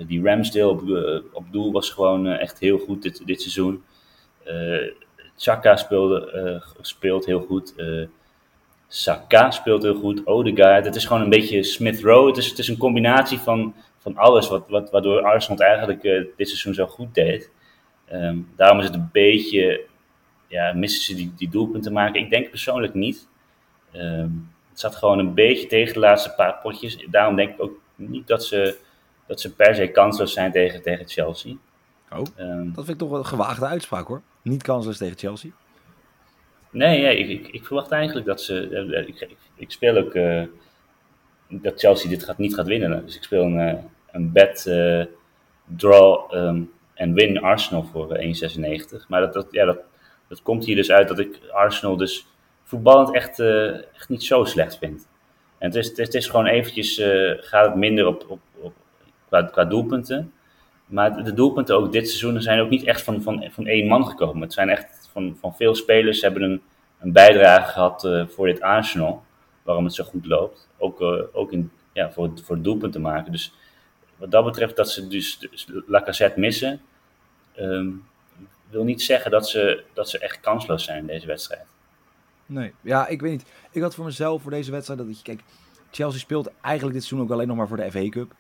die 0.08 0.24
Ramsdale 0.24 0.68
op, 0.68 0.82
uh, 0.82 1.20
op 1.34 1.46
doel 1.52 1.72
was 1.72 1.90
gewoon 1.90 2.28
echt 2.28 2.60
heel 2.60 2.78
goed 2.78 3.02
dit, 3.02 3.26
dit 3.26 3.42
seizoen. 3.42 3.84
Chaka 5.38 5.76
speelde, 5.76 6.62
speelt 6.82 7.26
heel 7.26 7.40
goed. 7.40 7.76
Saka 8.88 9.52
speelt 9.52 9.84
heel 9.84 9.96
goed. 9.96 10.28
Odegaard. 10.28 10.86
Het 10.86 10.96
is 10.96 11.06
gewoon 11.06 11.22
een 11.22 11.30
beetje 11.30 11.64
Smith 11.64 12.02
Rowe. 12.02 12.28
Het 12.28 12.38
is, 12.38 12.50
het 12.50 12.60
is 12.60 12.68
een 12.68 12.78
combinatie 12.78 13.38
van 13.38 13.74
van 14.04 14.18
alles 14.18 14.50
wat, 14.50 14.64
wat, 14.68 14.92
waardoor 14.92 15.22
Arsenal 15.22 15.66
eigenlijk 15.66 16.02
dit 16.36 16.48
seizoen 16.48 16.74
zo 16.74 16.86
goed 16.86 17.16
deed. 17.16 17.50
Um, 18.14 18.50
daarom 18.56 18.80
is 18.80 18.86
het 18.86 18.94
een 18.94 19.10
beetje, 19.12 19.82
ja, 20.54 20.74
missen 20.74 21.04
ze 21.04 21.16
die, 21.16 21.34
die 21.36 21.50
doelpunten 21.50 21.94
maken? 21.94 22.22
Ik 22.22 22.30
denk 22.30 22.50
persoonlijk 22.50 22.94
niet. 22.94 23.28
Um, 23.96 24.52
het 24.70 24.80
zat 24.80 24.96
gewoon 24.96 25.20
een 25.20 25.34
beetje 25.34 25.68
tegen 25.68 25.94
de 25.94 26.00
laatste 26.00 26.34
paar 26.36 26.60
potjes. 26.62 27.06
Daarom 27.10 27.36
denk 27.36 27.54
ik 27.54 27.62
ook 27.62 27.80
niet 27.96 28.28
dat 28.28 28.46
ze, 28.46 28.78
dat 29.28 29.42
ze 29.42 29.54
per 29.54 29.76
se 29.76 29.88
kansloos 29.88 30.34
zijn 30.34 30.52
tegen, 30.52 30.82
tegen 30.82 31.08
Chelsea. 31.08 31.56
Oh, 32.12 32.20
um, 32.38 32.66
dat 32.66 32.86
vind 32.86 32.90
ik 32.90 32.98
toch 32.98 33.10
wel 33.10 33.20
een 33.20 33.26
gewaagde 33.26 33.66
uitspraak 33.66 34.08
hoor. 34.08 34.22
Niet 34.42 34.64
kansloos 34.64 34.98
tegen 34.98 35.18
Chelsea. 35.18 35.52
Nee, 36.70 37.02
nee 37.02 37.18
ik, 37.18 37.30
ik, 37.30 37.54
ik, 37.54 37.66
verwacht 37.66 37.92
eigenlijk 37.92 38.26
dat 38.28 38.42
ze. 38.42 38.70
Ik, 39.08 39.20
ik, 39.20 39.38
ik 39.56 39.72
speel 39.72 39.98
ook 39.98 40.14
dat 41.62 41.80
Chelsea 41.80 42.10
dit 42.10 42.24
gaat, 42.24 42.38
niet 42.38 42.56
gaat 42.56 42.68
winnen. 42.68 43.06
Dus 43.06 43.16
ik 43.16 43.24
speel 43.24 43.44
een, 43.44 43.90
een 44.12 44.32
bet 44.32 44.64
draw 45.66 46.34
um, 46.34 46.72
en 46.94 47.14
win 47.14 47.42
Arsenal 47.42 47.84
voor 47.84 48.18
1,96. 48.18 49.08
Maar 49.08 49.22
dat, 49.22 49.34
dat, 49.34 49.48
ja, 49.52 49.66
dat, 49.66 49.78
dat 50.34 50.42
komt 50.42 50.66
hier 50.66 50.76
dus 50.76 50.92
uit 50.92 51.08
dat 51.08 51.20
ik 51.20 51.40
Arsenal 51.52 51.98
dus 51.98 52.26
voetballend 52.64 53.14
echt, 53.14 53.40
echt 53.94 54.10
niet 54.10 54.24
zo 54.24 54.44
slecht 54.44 54.78
vind. 54.78 55.08
En 55.58 55.68
het 55.68 55.76
is, 55.76 55.98
het 55.98 56.14
is, 56.14 56.28
gewoon 56.28 56.46
eventjes, 56.46 57.02
gaat 57.40 57.66
het 57.66 57.76
minder 57.76 58.08
op, 58.08 58.26
op, 58.28 58.40
op 58.60 58.74
qua, 59.28 59.44
qua 59.44 59.66
doelpunten. 59.66 60.34
Maar 60.86 61.24
de 61.24 61.34
doelpunten 61.34 61.76
ook 61.76 61.92
dit 61.92 62.08
seizoen 62.08 62.42
zijn 62.42 62.60
ook 62.60 62.70
niet 62.70 62.84
echt 62.84 63.02
van, 63.02 63.22
van, 63.22 63.48
van 63.52 63.68
één 63.68 63.88
man 63.88 64.08
gekomen. 64.08 64.42
Het 64.42 64.54
zijn 64.54 64.70
echt 64.70 65.10
van, 65.12 65.38
van 65.40 65.56
veel 65.56 65.76
spelers 65.76 66.22
hebben 66.22 66.42
een, 66.42 66.62
een 67.00 67.12
bijdrage 67.12 67.72
gehad 67.72 68.04
uh, 68.04 68.28
voor 68.28 68.48
dit 68.48 68.62
Arsenal. 68.62 69.24
Waarom 69.64 69.84
het 69.84 69.94
zo 69.94 70.04
goed 70.04 70.26
loopt. 70.26 70.70
Ook, 70.78 71.02
ook 71.32 71.52
in, 71.52 71.72
ja, 71.94 72.12
voor, 72.12 72.32
voor 72.44 72.56
het 72.56 72.64
doelpunt 72.64 72.94
te 72.94 73.00
maken. 73.00 73.32
Dus 73.32 73.54
wat 74.16 74.32
dat 74.32 74.46
betreft 74.46 74.76
dat 74.76 74.92
ze 74.92 75.08
dus, 75.08 75.40
dus 75.40 75.68
Lacazette 75.88 76.40
missen. 76.40 76.82
Um, 77.60 78.04
wil 78.74 78.84
niet 78.84 79.02
zeggen 79.02 79.32
dat 79.32 79.50
ze, 79.50 79.84
dat 79.94 80.10
ze 80.10 80.20
echt 80.20 80.40
kansloos 80.40 80.84
zijn 80.84 80.98
in 80.98 81.08
deze 81.08 81.28
wedstrijd. 81.28 81.66
Nee, 82.46 82.74
ja, 82.82 83.08
ik 83.08 83.22
weet 83.22 83.32
niet. 83.32 83.46
Ik 83.72 83.82
had 83.82 83.96
voor 83.96 84.06
mezelf 84.06 84.42
voor 84.42 84.52
deze 84.52 84.72
wedstrijd 84.72 85.00
dat 85.00 85.18
je, 85.18 85.24
kijk, 85.24 85.42
Chelsea 85.92 86.20
speelt 86.20 86.52
eigenlijk 86.62 86.96
dit 86.96 87.04
seizoen 87.04 87.28
ook 87.28 87.34
alleen 87.34 87.48
nog 87.48 87.58
maar 87.58 87.68
voor 87.68 87.78
de 87.78 87.92
FA 87.92 88.10
Cup. 88.10 88.36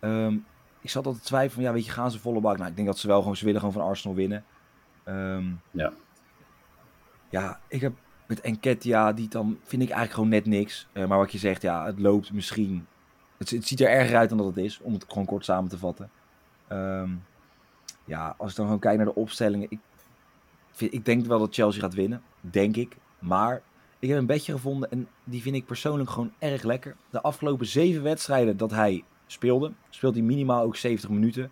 Um, 0.00 0.46
ik 0.80 0.90
zat 0.90 1.06
altijd 1.06 1.24
te 1.24 1.28
twijfelen 1.28 1.64
ja, 1.64 1.72
weet 1.72 1.84
je, 1.84 1.90
gaan 1.90 2.10
ze 2.10 2.18
volle 2.18 2.40
bak? 2.40 2.56
Nou, 2.56 2.70
ik 2.70 2.76
denk 2.76 2.88
dat 2.88 2.98
ze 2.98 3.06
wel 3.06 3.20
gewoon, 3.20 3.36
ze 3.36 3.44
willen 3.44 3.60
gewoon 3.60 3.74
van 3.74 3.84
Arsenal 3.84 4.16
winnen. 4.16 4.44
Um, 5.04 5.60
ja. 5.70 5.92
Ja, 7.30 7.60
ik 7.68 7.80
heb 7.80 7.92
met 8.26 8.40
Enketia, 8.40 9.12
die 9.12 9.28
dan, 9.28 9.58
vind 9.62 9.82
ik 9.82 9.88
eigenlijk 9.88 10.12
gewoon 10.12 10.28
net 10.28 10.46
niks. 10.46 10.86
Uh, 10.92 11.06
maar 11.06 11.18
wat 11.18 11.32
je 11.32 11.38
zegt, 11.38 11.62
ja, 11.62 11.86
het 11.86 11.98
loopt 11.98 12.32
misschien, 12.32 12.86
het, 13.38 13.50
het, 13.50 13.66
ziet 13.66 13.80
er 13.80 13.88
erger 13.88 14.16
uit 14.16 14.28
dan 14.28 14.38
dat 14.38 14.46
het 14.46 14.56
is, 14.56 14.80
om 14.80 14.92
het 14.92 15.04
gewoon 15.08 15.24
kort 15.24 15.44
samen 15.44 15.70
te 15.70 15.78
vatten. 15.78 16.10
Um, 16.72 17.24
ja, 18.08 18.34
als 18.38 18.50
ik 18.50 18.56
dan 18.56 18.64
gewoon 18.64 18.80
kijk 18.80 18.96
naar 18.96 19.06
de 19.06 19.14
opstellingen, 19.14 19.66
ik, 19.70 19.78
vind, 20.70 20.94
ik 20.94 21.04
denk 21.04 21.26
wel 21.26 21.38
dat 21.38 21.54
Chelsea 21.54 21.80
gaat 21.80 21.94
winnen, 21.94 22.22
denk 22.40 22.76
ik. 22.76 22.96
Maar 23.18 23.62
ik 23.98 24.08
heb 24.08 24.18
een 24.18 24.26
bedje 24.26 24.52
gevonden 24.52 24.90
en 24.90 25.08
die 25.24 25.42
vind 25.42 25.54
ik 25.54 25.66
persoonlijk 25.66 26.10
gewoon 26.10 26.32
erg 26.38 26.62
lekker. 26.62 26.96
De 27.10 27.20
afgelopen 27.20 27.66
zeven 27.66 28.02
wedstrijden 28.02 28.56
dat 28.56 28.70
hij 28.70 29.04
speelde, 29.26 29.72
speelt 29.90 30.14
hij 30.14 30.22
minimaal 30.22 30.62
ook 30.62 30.76
70 30.76 31.10
minuten. 31.10 31.50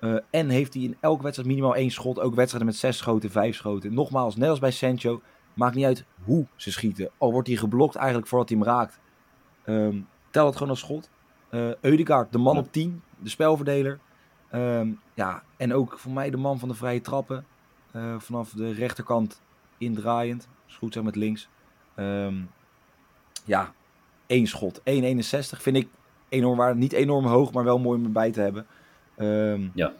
Uh, 0.00 0.18
en 0.30 0.48
heeft 0.48 0.74
hij 0.74 0.82
in 0.82 0.96
elke 1.00 1.22
wedstrijd 1.22 1.48
minimaal 1.48 1.74
één 1.74 1.90
schot. 1.90 2.20
Ook 2.20 2.34
wedstrijden 2.34 2.68
met 2.70 2.78
zes 2.78 2.96
schoten, 2.96 3.30
vijf 3.30 3.56
schoten. 3.56 3.94
Nogmaals, 3.94 4.36
net 4.36 4.48
als 4.48 4.58
bij 4.58 4.70
Sancho, 4.70 5.22
maakt 5.54 5.74
niet 5.74 5.84
uit 5.84 6.04
hoe 6.24 6.46
ze 6.56 6.72
schieten. 6.72 7.10
Al 7.18 7.32
wordt 7.32 7.48
hij 7.48 7.56
geblokt 7.56 7.94
eigenlijk 7.94 8.26
voordat 8.26 8.48
hij 8.48 8.58
hem 8.58 8.66
raakt. 8.66 9.00
Um, 9.66 10.08
tel 10.30 10.46
het 10.46 10.54
gewoon 10.54 10.70
als 10.70 10.80
schot. 10.80 11.10
Uh, 11.50 11.70
Eudegaard, 11.80 12.32
de 12.32 12.38
man 12.38 12.58
op 12.58 12.72
10, 12.72 13.02
de 13.18 13.28
spelverdeler. 13.28 13.98
Um, 14.54 15.00
ja, 15.14 15.42
en 15.56 15.74
ook 15.74 15.98
voor 15.98 16.12
mij 16.12 16.30
de 16.30 16.36
man 16.36 16.58
van 16.58 16.68
de 16.68 16.74
vrije 16.74 17.00
trappen. 17.00 17.44
Uh, 17.96 18.14
vanaf 18.18 18.50
de 18.50 18.72
rechterkant 18.72 19.40
indraaiend. 19.78 20.48
Is 20.68 20.74
goed 20.74 20.92
zijn 20.92 21.04
met 21.04 21.16
links. 21.16 21.48
Um, 21.96 22.50
ja, 23.44 23.72
één 24.26 24.46
schot. 24.46 24.80
1,61 24.80 24.82
vind 25.58 25.76
ik 25.76 25.88
enorm 26.28 26.56
waar. 26.56 26.76
Niet 26.76 26.92
enorm 26.92 27.26
hoog, 27.26 27.52
maar 27.52 27.64
wel 27.64 27.78
mooi 27.78 27.98
om 27.98 28.04
erbij 28.04 28.30
te 28.30 28.40
hebben. 28.40 28.66
Um, 29.18 29.70
ja. 29.74 29.92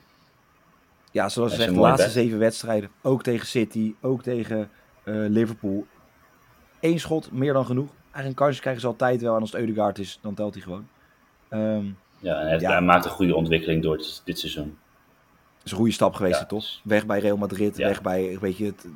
Ja, 1.11 1.29
zoals 1.29 1.51
je 1.51 1.57
zegt, 1.57 1.75
de 1.75 1.81
laatste 1.81 2.11
zeven 2.11 2.39
wedstrijden. 2.39 2.91
Ook 3.03 3.23
tegen 3.23 3.47
City, 3.47 3.95
ook 4.01 4.23
tegen 4.23 4.71
uh, 5.05 5.29
Liverpool. 5.29 5.87
Eén 6.81 7.01
schot, 7.01 7.33
meer 7.33 7.53
dan 7.53 7.67
genoeg. 7.67 7.91
Eigenlijk 8.01 8.29
een 8.29 8.45
kansje 8.47 8.61
krijgen 8.61 8.83
ze 8.83 8.87
altijd 8.87 9.21
wel. 9.21 9.35
En 9.35 9.41
als 9.41 9.53
het 9.53 9.61
Eudegaard 9.61 9.99
is, 9.99 10.19
dan 10.23 10.35
telt 10.35 10.55
hij 10.55 10.63
gewoon. 10.63 10.89
Um, 11.51 11.97
ja, 12.23 12.41
en 12.41 12.47
hij, 12.47 12.59
ja. 12.59 12.81
maakt 12.81 13.05
een 13.05 13.11
goede 13.11 13.35
ontwikkeling 13.35 13.83
door 13.83 13.97
dit, 13.97 14.23
dit 14.25 14.39
seizoen. 14.39 14.79
Het 15.57 15.65
is 15.65 15.71
een 15.71 15.77
goede 15.77 15.93
stap 15.93 16.15
geweest, 16.15 16.39
ja. 16.41 16.47
toch? 16.47 16.81
Weg 16.85 17.07
bij 17.07 17.19
Real 17.19 17.37
Madrid, 17.37 17.77
ja. 17.77 17.87
weg 17.87 18.03
bij 18.03 18.39
weet 18.41 18.57
je, 18.57 18.65
het, 18.65 18.87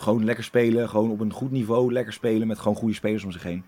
gewoon 0.00 0.24
lekker 0.24 0.44
spelen. 0.44 0.88
Gewoon 0.88 1.10
op 1.10 1.20
een 1.20 1.32
goed 1.32 1.50
niveau 1.50 1.92
lekker 1.92 2.12
spelen 2.12 2.46
met 2.46 2.58
gewoon 2.58 2.76
goede 2.76 2.94
spelers 2.94 3.24
om 3.24 3.32
zich 3.32 3.42
heen. 3.42 3.64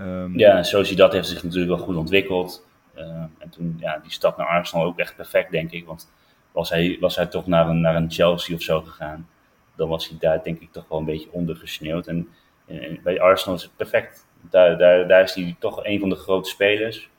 Um, 0.00 0.38
ja, 0.38 0.62
dat 0.96 1.12
heeft 1.12 1.28
zich 1.28 1.42
natuurlijk 1.42 1.76
wel 1.76 1.86
goed 1.86 1.96
ontwikkeld. 1.96 2.66
Uh, 2.96 3.02
en 3.38 3.50
toen, 3.50 3.76
ja, 3.80 3.98
die 4.02 4.12
stap 4.12 4.36
naar 4.36 4.46
Arsenal 4.46 4.86
ook 4.86 4.98
echt 4.98 5.16
perfect, 5.16 5.50
denk 5.50 5.70
ik. 5.70 5.86
Want 5.86 6.10
was 6.52 6.70
hij, 6.70 6.96
was 7.00 7.16
hij 7.16 7.26
toch 7.26 7.46
naar 7.46 7.68
een, 7.68 7.80
naar 7.80 7.96
een 7.96 8.10
Chelsea 8.10 8.54
of 8.54 8.62
zo 8.62 8.80
gegaan, 8.80 9.28
dan 9.76 9.88
was 9.88 10.08
hij 10.08 10.18
daar 10.18 10.42
denk 10.42 10.60
ik 10.60 10.72
toch 10.72 10.88
wel 10.88 10.98
een 10.98 11.04
beetje 11.04 11.32
ondergesneeuwd. 11.32 12.06
En, 12.06 12.28
en 12.66 13.00
bij 13.02 13.20
Arsenal 13.20 13.56
is 13.56 13.62
het 13.62 13.76
perfect. 13.76 14.26
Daar, 14.40 14.78
daar, 14.78 15.08
daar 15.08 15.22
is 15.22 15.34
hij 15.34 15.56
toch 15.58 15.84
een 15.84 16.00
van 16.00 16.08
de 16.08 16.14
grote 16.14 16.48
spelers. 16.48 17.10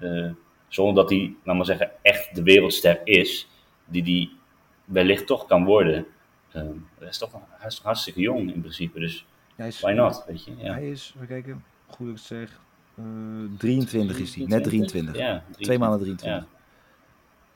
Uh, 0.00 0.30
zonder 0.70 0.94
dat 0.94 1.10
hij, 1.10 1.34
laat 1.44 1.56
maar 1.56 1.64
zeggen, 1.64 1.90
echt 2.02 2.34
de 2.34 2.42
wereldster 2.42 3.00
is, 3.04 3.48
die 3.84 4.02
die 4.02 4.36
wellicht 4.84 5.26
toch 5.26 5.46
kan 5.46 5.64
worden. 5.64 6.06
Uh, 6.56 6.62
hij, 6.98 7.08
is 7.08 7.18
toch, 7.18 7.32
hij 7.48 7.68
is 7.68 7.74
toch 7.74 7.84
hartstikke 7.84 8.20
jong 8.20 8.54
in 8.54 8.60
principe, 8.60 9.00
dus 9.00 9.26
is, 9.56 9.80
why 9.80 9.92
not, 9.92 10.24
weet 10.26 10.44
je. 10.44 10.52
Ja. 10.56 10.72
Hij 10.72 10.90
is, 10.90 11.12
even 11.16 11.26
kijken, 11.26 11.64
goed 11.86 12.08
ik 12.08 12.18
zeg, 12.18 12.60
uh, 12.98 13.04
23 13.58 14.18
is 14.18 14.34
hij, 14.34 14.44
net 14.46 14.64
23. 14.64 15.16
Ja, 15.16 15.26
23. 15.26 15.66
Twee 15.66 15.78
maanden 15.78 16.00
23. 16.00 16.48
Ja. 16.48 16.59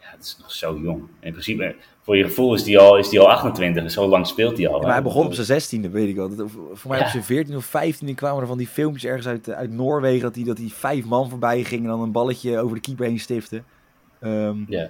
Ja, 0.04 0.10
het 0.10 0.24
is 0.24 0.36
nog 0.38 0.52
zo 0.52 0.78
jong. 0.82 1.02
In 1.20 1.30
principe, 1.30 1.74
voor 2.02 2.16
je 2.16 2.24
gevoel 2.24 2.54
is 2.54 2.66
hij 2.66 2.78
al, 2.78 2.98
is 2.98 3.08
die 3.08 3.20
al 3.20 3.30
28, 3.30 3.90
zo 3.90 4.08
lang 4.08 4.26
speelt 4.26 4.56
hij 4.56 4.68
al. 4.68 4.76
Ja, 4.76 4.82
maar 4.82 4.92
hij 4.92 5.02
begon 5.02 5.26
op 5.26 5.34
zijn 5.34 5.60
16e, 5.60 5.90
weet 5.90 6.08
ik 6.08 6.16
wel. 6.16 6.36
Dat, 6.36 6.50
voor 6.72 6.90
mij 6.90 6.98
ja. 6.98 7.04
op 7.04 7.10
zijn 7.10 7.24
14 7.24 7.56
of 7.56 7.64
15 7.64 8.14
kwamen 8.14 8.40
er 8.40 8.46
van 8.46 8.58
die 8.58 8.66
filmpjes 8.66 9.04
ergens 9.04 9.26
uit, 9.26 9.50
uit 9.50 9.70
Noorwegen, 9.70 10.22
dat 10.22 10.34
hij, 10.34 10.44
dat 10.44 10.58
hij 10.58 10.68
vijf 10.68 11.04
man 11.04 11.30
voorbij 11.30 11.64
ging 11.64 11.82
en 11.82 11.88
dan 11.88 12.00
een 12.00 12.12
balletje 12.12 12.58
over 12.58 12.74
de 12.74 12.82
keeper 12.82 13.06
heen 13.06 13.20
stifte. 13.20 13.62
Um, 14.20 14.64
ja. 14.68 14.88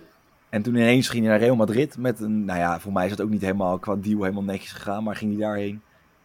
En 0.49 0.63
toen 0.63 0.75
ineens 0.75 1.09
ging 1.09 1.23
hij 1.23 1.33
naar 1.33 1.43
Real 1.43 1.57
Madrid 1.57 1.99
met 1.99 2.21
een, 2.21 2.45
nou 2.45 2.59
ja, 2.59 2.81
voor 2.81 2.93
mij 2.93 3.05
is 3.05 3.11
dat 3.11 3.21
ook 3.21 3.33
niet 3.33 3.41
helemaal 3.41 3.79
qua 3.79 3.97
deal 3.97 4.23
helemaal 4.23 4.43
netjes 4.43 4.73
gegaan, 4.73 5.05
maar 5.05 5.17
ging 5.17 5.33
hij 5.33 5.41
daarheen. 5.41 5.83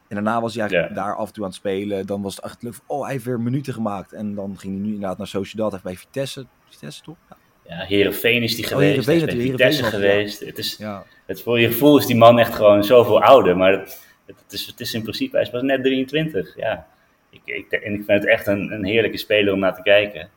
En 0.08 0.16
daarna 0.16 0.42
was 0.42 0.54
hij 0.54 0.62
eigenlijk 0.62 0.90
ja. 0.90 1.02
daar 1.04 1.16
af 1.16 1.28
en 1.28 1.34
toe 1.34 1.44
aan 1.44 1.50
het 1.50 1.60
spelen. 1.60 2.06
Dan 2.06 2.22
was 2.22 2.36
het 2.36 2.46
echt 2.46 2.64
leuk. 2.64 2.74
Oh, 2.86 3.04
hij 3.04 3.12
heeft 3.12 3.26
weer 3.26 3.40
minuten 3.40 3.74
gemaakt. 3.74 4.14
En 4.14 4.36
dan 4.36 4.58
ging 4.58 4.74
hij 4.74 4.82
nu 4.82 4.94
inderdaad 4.94 5.18
naar 5.18 5.28
Sociedad. 5.28 5.72
Hij 5.72 5.80
heeft 5.84 5.94
bij 5.94 6.06
Vitesse. 6.06 6.46
Vitesse 6.70 7.04
toch? 7.04 7.16
Ja, 7.30 7.38
ja 7.70 7.86
Heerenveen 7.86 8.44
is 8.44 8.56
die 8.56 8.66
geweest. 8.66 9.00
Oh, 9.00 9.14
Heerenveen, 9.14 9.42
Vitesse 9.42 9.84
geweest. 9.84 10.40
Ja. 10.40 10.46
Het 10.46 10.58
is, 10.58 10.78
ja. 10.78 11.06
het, 11.26 11.42
voor 11.42 11.60
je 11.60 11.68
gevoel 11.68 11.98
is 11.98 12.06
die 12.06 12.16
man 12.16 12.40
echt 12.40 12.56
gewoon 12.56 12.84
zoveel 12.84 13.22
ouder. 13.22 13.58
Maar 13.58 13.72
het, 13.72 14.02
het, 14.26 14.54
is, 14.54 14.66
het 14.66 14.80
is 14.80 14.94
in 14.94 15.02
principe, 15.02 15.36
hij 15.36 15.46
is 15.46 15.50
pas 15.52 15.62
net 15.62 15.84
23. 15.84 16.56
Ja. 16.56 16.88
Ik, 17.30 17.42
ik, 17.46 17.72
en 17.72 17.94
ik 17.94 18.04
vind 18.06 18.22
het 18.22 18.28
echt 18.28 18.48
een, 18.48 18.72
een 18.72 18.86
heerlijke 18.86 19.18
speler 19.18 19.54
om 19.54 19.60
naar 19.60 19.76
te 19.76 19.82
kijken. 19.82 20.30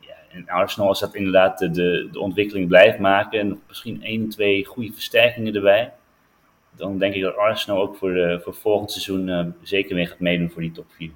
Ja, 0.00 0.14
en 0.30 0.48
Arsenal, 0.48 0.88
als 0.88 1.00
dat 1.00 1.14
inderdaad 1.14 1.58
de, 1.58 1.70
de, 1.70 2.08
de 2.12 2.20
ontwikkeling 2.20 2.68
blijft 2.68 2.98
maken. 2.98 3.40
En 3.40 3.60
misschien 3.68 4.02
één, 4.02 4.28
twee 4.28 4.64
goede 4.64 4.92
versterkingen 4.92 5.54
erbij 5.54 5.92
dan 6.76 6.98
denk 6.98 7.14
ik 7.14 7.22
dat 7.22 7.36
Arsenal 7.36 7.80
ook 7.80 7.96
voor, 7.96 8.12
de, 8.12 8.40
voor 8.42 8.54
volgend 8.54 8.90
seizoen 8.90 9.28
uh, 9.28 9.46
zeker 9.62 9.94
weer 9.94 10.08
gaat 10.08 10.20
meedoen 10.20 10.50
voor 10.50 10.62
die 10.62 10.72
top 10.72 10.86
4. 10.88 11.10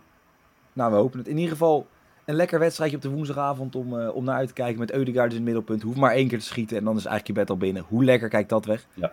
Nou, 0.72 0.92
we 0.92 0.98
hopen 0.98 1.18
het. 1.18 1.28
In 1.28 1.36
ieder 1.36 1.50
geval 1.50 1.86
een 2.24 2.34
lekker 2.34 2.58
wedstrijdje 2.58 2.96
op 2.96 3.02
de 3.02 3.08
woensdagavond 3.08 3.76
om, 3.76 3.94
uh, 3.94 4.14
om 4.14 4.24
naar 4.24 4.36
uit 4.36 4.48
te 4.48 4.54
kijken 4.54 4.78
met 4.78 4.92
Eudegaard 4.92 5.30
in 5.30 5.36
het 5.36 5.44
middelpunt. 5.44 5.82
Hoef 5.82 5.96
maar 5.96 6.12
één 6.12 6.28
keer 6.28 6.38
te 6.38 6.44
schieten 6.44 6.76
en 6.76 6.84
dan 6.84 6.96
is 6.96 7.04
eigenlijk 7.04 7.26
je 7.26 7.44
bed 7.44 7.50
al 7.50 7.56
binnen. 7.56 7.84
Hoe 7.88 8.04
lekker 8.04 8.28
kijkt 8.28 8.48
dat 8.48 8.64
weg? 8.64 8.86
Ja. 8.94 9.12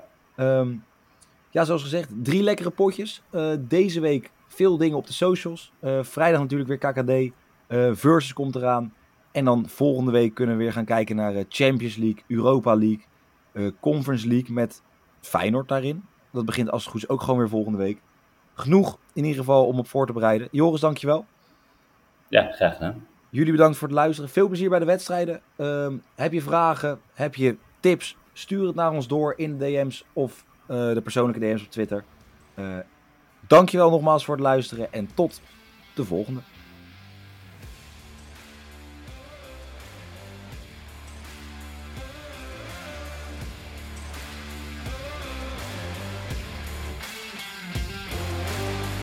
Um, 0.60 0.84
ja, 1.50 1.64
zoals 1.64 1.82
gezegd, 1.82 2.10
drie 2.24 2.44
lekkere 2.44 2.70
potjes. 2.70 3.22
Uh, 3.32 3.54
deze 3.60 4.00
week 4.00 4.32
veel 4.48 4.78
dingen 4.78 4.98
op 4.98 5.08
de 5.08 5.14
socials. 5.14 5.72
vrijdag 6.02 6.42
natuurlijk 6.42 6.70
weer 6.70 6.92
KKD. 6.94 7.34
Versus 8.00 8.34
komt 8.34 8.56
eraan. 8.56 8.94
En 9.32 9.46
dan 9.46 9.68
volgende 9.68 10.12
week 10.12 10.34
kunnen 10.34 10.58
we 10.58 10.64
weer 10.64 10.74
gaan 10.74 10.86
kijken 10.86 11.16
naar 11.16 11.44
Champions 11.50 11.96
League, 11.96 12.24
Europa 12.28 12.76
League, 12.76 13.74
Conference 13.80 14.28
League 14.28 14.54
met 14.54 14.82
Feyenoord 15.22 15.68
daarin. 15.68 16.04
Dat 16.32 16.46
begint 16.46 16.72
als 16.72 16.82
het 16.84 16.92
goed 16.92 17.02
is 17.04 17.10
ook 17.10 17.22
gewoon 17.22 17.40
weer 17.40 17.50
volgende 17.50 17.78
week. 17.78 18.02
Genoeg 18.54 18.98
in 19.14 19.24
ieder 19.24 19.40
geval 19.40 19.66
om 19.66 19.80
op 19.80 19.88
voor 19.88 20.06
te 20.06 20.14
bereiden. 20.14 20.48
Joris, 20.52 20.82
dankjewel. 20.82 21.26
Ja, 22.28 22.52
graag 22.52 22.74
gedaan. 22.74 23.08
Jullie 23.30 23.52
bedankt 23.52 23.78
voor 23.78 23.88
het 23.88 23.98
luisteren. 23.98 24.30
Veel 24.30 24.48
plezier 24.48 24.70
bij 24.70 24.80
de 24.80 24.86
wedstrijden. 24.86 25.42
Um, 25.58 26.04
heb 26.16 26.34
je 26.34 26.42
vragen? 26.42 27.00
Heb 27.14 27.36
je 27.36 27.58
tips? 27.80 28.18
Stuur 28.34 28.68
het 28.68 28.76
naar 28.76 28.92
ons 28.92 29.08
door 29.08 29.34
in 29.38 29.58
de 29.58 29.66
DM's 29.66 30.06
of 30.14 30.46
uh, 30.68 30.94
de 30.94 31.02
persoonlijke 31.02 31.40
DM's 31.40 31.64
op 31.64 31.72
Twitter. 31.72 32.04
Uh, 32.56 32.78
dankjewel 33.48 33.90
nogmaals 33.90 34.26
voor 34.26 34.36
het 34.36 34.44
luisteren 34.44 34.94
en 34.94 35.10
tot 35.14 35.42
de 35.94 36.06
volgende. 36.06 36.40